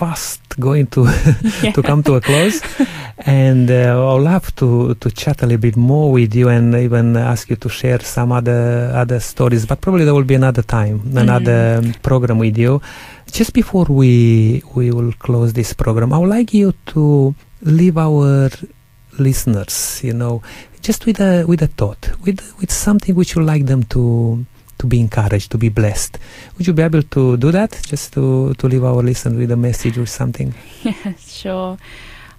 fast 0.00 0.40
going 0.66 0.86
to 0.94 1.00
Yeah. 1.62 1.72
to 1.76 1.80
come 1.82 2.02
to 2.08 2.12
a 2.16 2.20
close, 2.28 2.58
and 3.26 3.66
uh, 3.70 4.14
I'd 4.14 4.22
love 4.32 4.46
to 4.60 4.68
to 5.02 5.08
chat 5.20 5.36
a 5.42 5.46
little 5.46 5.62
bit 5.68 5.76
more 5.76 6.06
with 6.16 6.32
you 6.34 6.46
and 6.56 6.74
even 6.86 7.06
ask 7.32 7.42
you 7.50 7.56
to 7.64 7.68
share 7.80 8.00
some 8.16 8.30
other 8.38 8.62
other 9.02 9.20
stories. 9.20 9.62
But 9.70 9.78
probably 9.84 10.04
there 10.06 10.14
will 10.18 10.30
be 10.34 10.38
another 10.42 10.62
time, 10.62 10.96
another 11.24 11.60
um, 11.78 11.94
program 12.08 12.38
with 12.38 12.56
you. 12.64 12.80
Just 13.38 13.52
before 13.60 13.86
we 14.00 14.12
we 14.76 14.86
will 14.96 15.12
close 15.26 15.52
this 15.60 15.72
program, 15.74 16.12
I 16.12 16.18
would 16.18 16.30
like 16.38 16.50
you 16.60 16.72
to 16.94 17.34
leave 17.62 17.96
our 17.98 18.50
listeners, 19.18 20.00
you 20.02 20.12
know, 20.12 20.42
just 20.82 21.06
with 21.06 21.20
a 21.20 21.44
with 21.46 21.62
a 21.62 21.68
thought, 21.78 22.02
with 22.24 22.40
with 22.60 22.70
something 22.72 23.14
which 23.14 23.34
you 23.36 23.42
like 23.42 23.66
them 23.66 23.82
to 23.94 24.44
to 24.78 24.86
be 24.86 25.00
encouraged, 25.00 25.50
to 25.52 25.58
be 25.58 25.68
blessed. 25.68 26.18
Would 26.56 26.66
you 26.66 26.72
be 26.72 26.82
able 26.82 27.02
to 27.02 27.36
do 27.36 27.50
that? 27.52 27.80
Just 27.86 28.12
to 28.14 28.54
to 28.54 28.68
leave 28.68 28.84
our 28.84 29.02
listeners 29.02 29.38
with 29.38 29.50
a 29.50 29.56
message 29.56 29.98
or 29.98 30.06
something. 30.06 30.54
Yeah, 30.82 31.14
sure. 31.18 31.78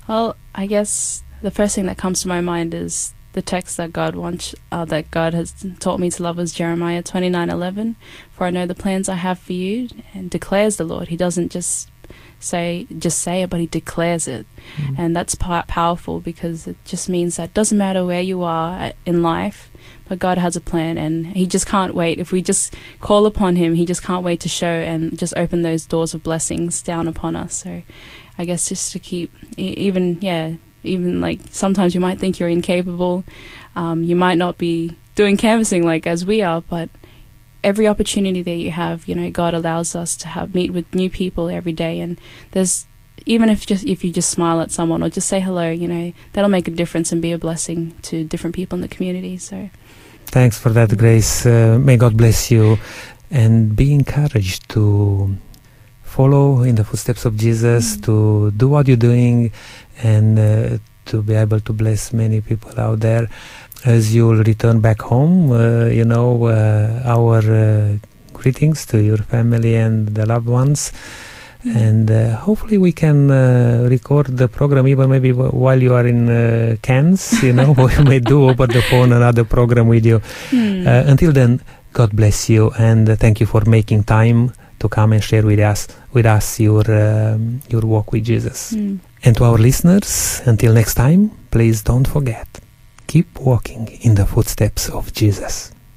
Well, 0.07 0.35
I 0.53 0.67
guess 0.67 1.23
the 1.41 1.51
first 1.51 1.75
thing 1.75 1.87
that 1.87 1.97
comes 1.97 2.21
to 2.21 2.27
my 2.27 2.41
mind 2.41 2.73
is 2.73 3.13
the 3.33 3.41
text 3.41 3.77
that 3.77 3.91
God 3.91 4.15
wants, 4.15 4.55
uh, 4.71 4.85
that 4.85 5.11
God 5.11 5.33
has 5.33 5.53
taught 5.79 5.99
me 5.99 6.09
to 6.11 6.23
love 6.23 6.39
is 6.39 6.53
Jeremiah 6.53 7.03
twenty 7.03 7.29
nine 7.29 7.49
eleven. 7.49 7.95
For 8.31 8.45
I 8.45 8.49
know 8.49 8.65
the 8.65 8.75
plans 8.75 9.09
I 9.09 9.15
have 9.15 9.39
for 9.39 9.53
you, 9.53 9.89
and 10.13 10.29
declares 10.29 10.77
the 10.77 10.85
Lord. 10.85 11.09
He 11.09 11.17
doesn't 11.17 11.51
just 11.51 11.89
say 12.39 12.85
just 12.99 13.19
say 13.19 13.41
it, 13.41 13.49
but 13.49 13.59
he 13.59 13.67
declares 13.67 14.27
it, 14.27 14.45
Mm. 14.77 14.95
and 14.97 15.15
that's 15.15 15.35
po- 15.35 15.63
powerful 15.67 16.19
because 16.19 16.67
it 16.67 16.75
just 16.85 17.07
means 17.09 17.35
that 17.37 17.45
it 17.45 17.53
doesn't 17.53 17.77
matter 17.77 18.03
where 18.05 18.21
you 18.21 18.43
are 18.43 18.93
in 19.05 19.21
life, 19.23 19.69
but 20.09 20.19
God 20.19 20.37
has 20.37 20.55
a 20.55 20.61
plan, 20.61 20.97
and 20.97 21.27
He 21.27 21.45
just 21.47 21.65
can't 21.67 21.93
wait. 21.95 22.19
If 22.19 22.31
we 22.31 22.41
just 22.41 22.73
call 22.99 23.25
upon 23.25 23.55
Him, 23.55 23.75
He 23.75 23.85
just 23.85 24.03
can't 24.03 24.23
wait 24.23 24.39
to 24.41 24.49
show 24.49 24.67
and 24.67 25.17
just 25.17 25.33
open 25.37 25.61
those 25.61 25.85
doors 25.85 26.13
of 26.13 26.23
blessings 26.23 26.81
down 26.81 27.07
upon 27.07 27.35
us. 27.35 27.53
So, 27.63 27.81
I 28.37 28.45
guess 28.45 28.69
just 28.69 28.91
to 28.93 28.99
keep 28.99 29.31
even 29.57 30.17
yeah 30.21 30.53
even 30.83 31.19
like 31.21 31.39
sometimes 31.51 31.95
you 31.95 32.01
might 32.01 32.19
think 32.19 32.39
you're 32.39 32.49
incapable. 32.49 33.23
Um, 33.75 34.03
you 34.03 34.15
might 34.15 34.37
not 34.37 34.57
be 34.57 34.95
doing 35.15 35.37
canvassing 35.37 35.83
like 35.85 36.05
as 36.05 36.25
we 36.25 36.41
are, 36.41 36.61
but 36.61 36.89
every 37.65 37.87
opportunity 37.87 38.43
that 38.43 38.55
you 38.55 38.71
have, 38.71 39.07
you 39.07 39.15
know, 39.15 39.29
God 39.31 39.53
allows 39.53 39.95
us 39.95 40.15
to 40.17 40.27
have 40.29 40.53
meet 40.53 40.71
with 40.71 40.85
new 40.93 41.09
people 41.09 41.49
every 41.49 41.73
day, 41.73 41.99
and 41.99 42.21
there's 42.51 42.85
even 43.25 43.49
if 43.49 43.65
just 43.65 43.83
if 43.85 44.03
you 44.03 44.11
just 44.13 44.29
smile 44.29 44.61
at 44.61 44.71
someone 44.71 45.01
or 45.03 45.09
just 45.09 45.27
say 45.27 45.39
hello, 45.39 45.69
you 45.71 45.87
know, 45.87 46.13
that'll 46.33 46.49
make 46.57 46.67
a 46.67 46.71
difference 46.71 47.11
and 47.11 47.21
be 47.21 47.31
a 47.31 47.37
blessing 47.37 47.95
to 48.03 48.23
different 48.23 48.55
people 48.55 48.77
in 48.77 48.81
the 48.81 48.87
community. 48.87 49.37
So, 49.37 49.69
thanks 50.27 50.59
for 50.59 50.69
that, 50.69 50.95
Grace. 50.95 51.45
Uh, 51.45 51.79
may 51.81 51.97
God 51.97 52.15
bless 52.15 52.51
you, 52.51 52.77
and 53.31 53.75
be 53.75 53.93
encouraged 53.93 54.69
to 54.69 55.35
follow 56.03 56.61
in 56.61 56.75
the 56.75 56.85
footsteps 56.85 57.25
of 57.25 57.35
Jesus, 57.35 57.97
mm. 57.97 58.05
to 58.05 58.51
do 58.51 58.69
what 58.69 58.87
you're 58.87 59.05
doing, 59.11 59.51
and 60.03 60.39
uh, 60.39 60.77
to 61.05 61.23
be 61.23 61.33
able 61.33 61.59
to 61.59 61.73
bless 61.73 62.13
many 62.13 62.41
people 62.41 62.79
out 62.79 62.99
there 62.99 63.27
as 63.85 64.13
you'll 64.13 64.43
return 64.43 64.81
back 64.81 65.01
home. 65.01 65.51
Uh, 65.51 65.85
you 65.85 66.03
know, 66.03 66.45
uh, 66.45 67.01
our 67.05 67.39
uh, 67.39 67.97
greetings 68.33 68.85
to 68.87 69.01
your 69.01 69.17
family 69.17 69.75
and 69.75 70.09
the 70.09 70.25
loved 70.25 70.47
ones. 70.47 70.91
Mm-hmm. 71.63 71.77
And 71.77 72.11
uh, 72.11 72.35
hopefully 72.37 72.77
we 72.77 72.91
can 72.91 73.31
uh, 73.31 73.87
record 73.89 74.37
the 74.37 74.47
program 74.47 74.87
even 74.87 75.09
maybe 75.09 75.31
while 75.31 75.81
you 75.81 75.93
are 75.93 76.05
in 76.05 76.29
uh, 76.29 76.75
Cairns, 76.81 77.41
you 77.41 77.53
know, 77.53 77.71
we 77.77 78.03
may 78.03 78.19
do 78.19 78.49
over 78.49 78.67
the 78.67 78.81
phone 78.83 79.11
another 79.11 79.43
program 79.43 79.87
with 79.87 80.05
you. 80.05 80.19
Mm. 80.51 81.09
until 81.09 81.31
then, 81.31 81.61
God 81.93 82.15
bless 82.15 82.49
you 82.49 82.71
and 82.77 83.17
thank 83.17 83.39
you 83.39 83.47
for 83.47 83.63
making 83.65 84.03
time 84.03 84.51
to 84.79 84.89
come 84.89 85.13
and 85.13 85.23
share 85.23 85.43
with 85.43 85.59
us 85.59 85.87
with 86.13 86.25
us 86.25 86.59
your 86.59 86.83
um, 86.91 87.61
your 87.69 87.81
walk 87.81 88.11
with 88.11 88.25
Jesus. 88.25 88.73
Mm. 88.73 88.99
And 89.23 89.35
to 89.37 89.45
our 89.45 89.57
listeners, 89.57 90.41
until 90.45 90.73
next 90.73 90.95
time, 90.95 91.31
please 91.49 91.81
don't 91.81 92.07
forget 92.07 92.64
keep 93.15 93.39
walking 93.39 93.87
in 94.01 94.15
the 94.15 94.25
footsteps 94.25 94.89
of 94.89 95.13
Jesus. 95.13 95.71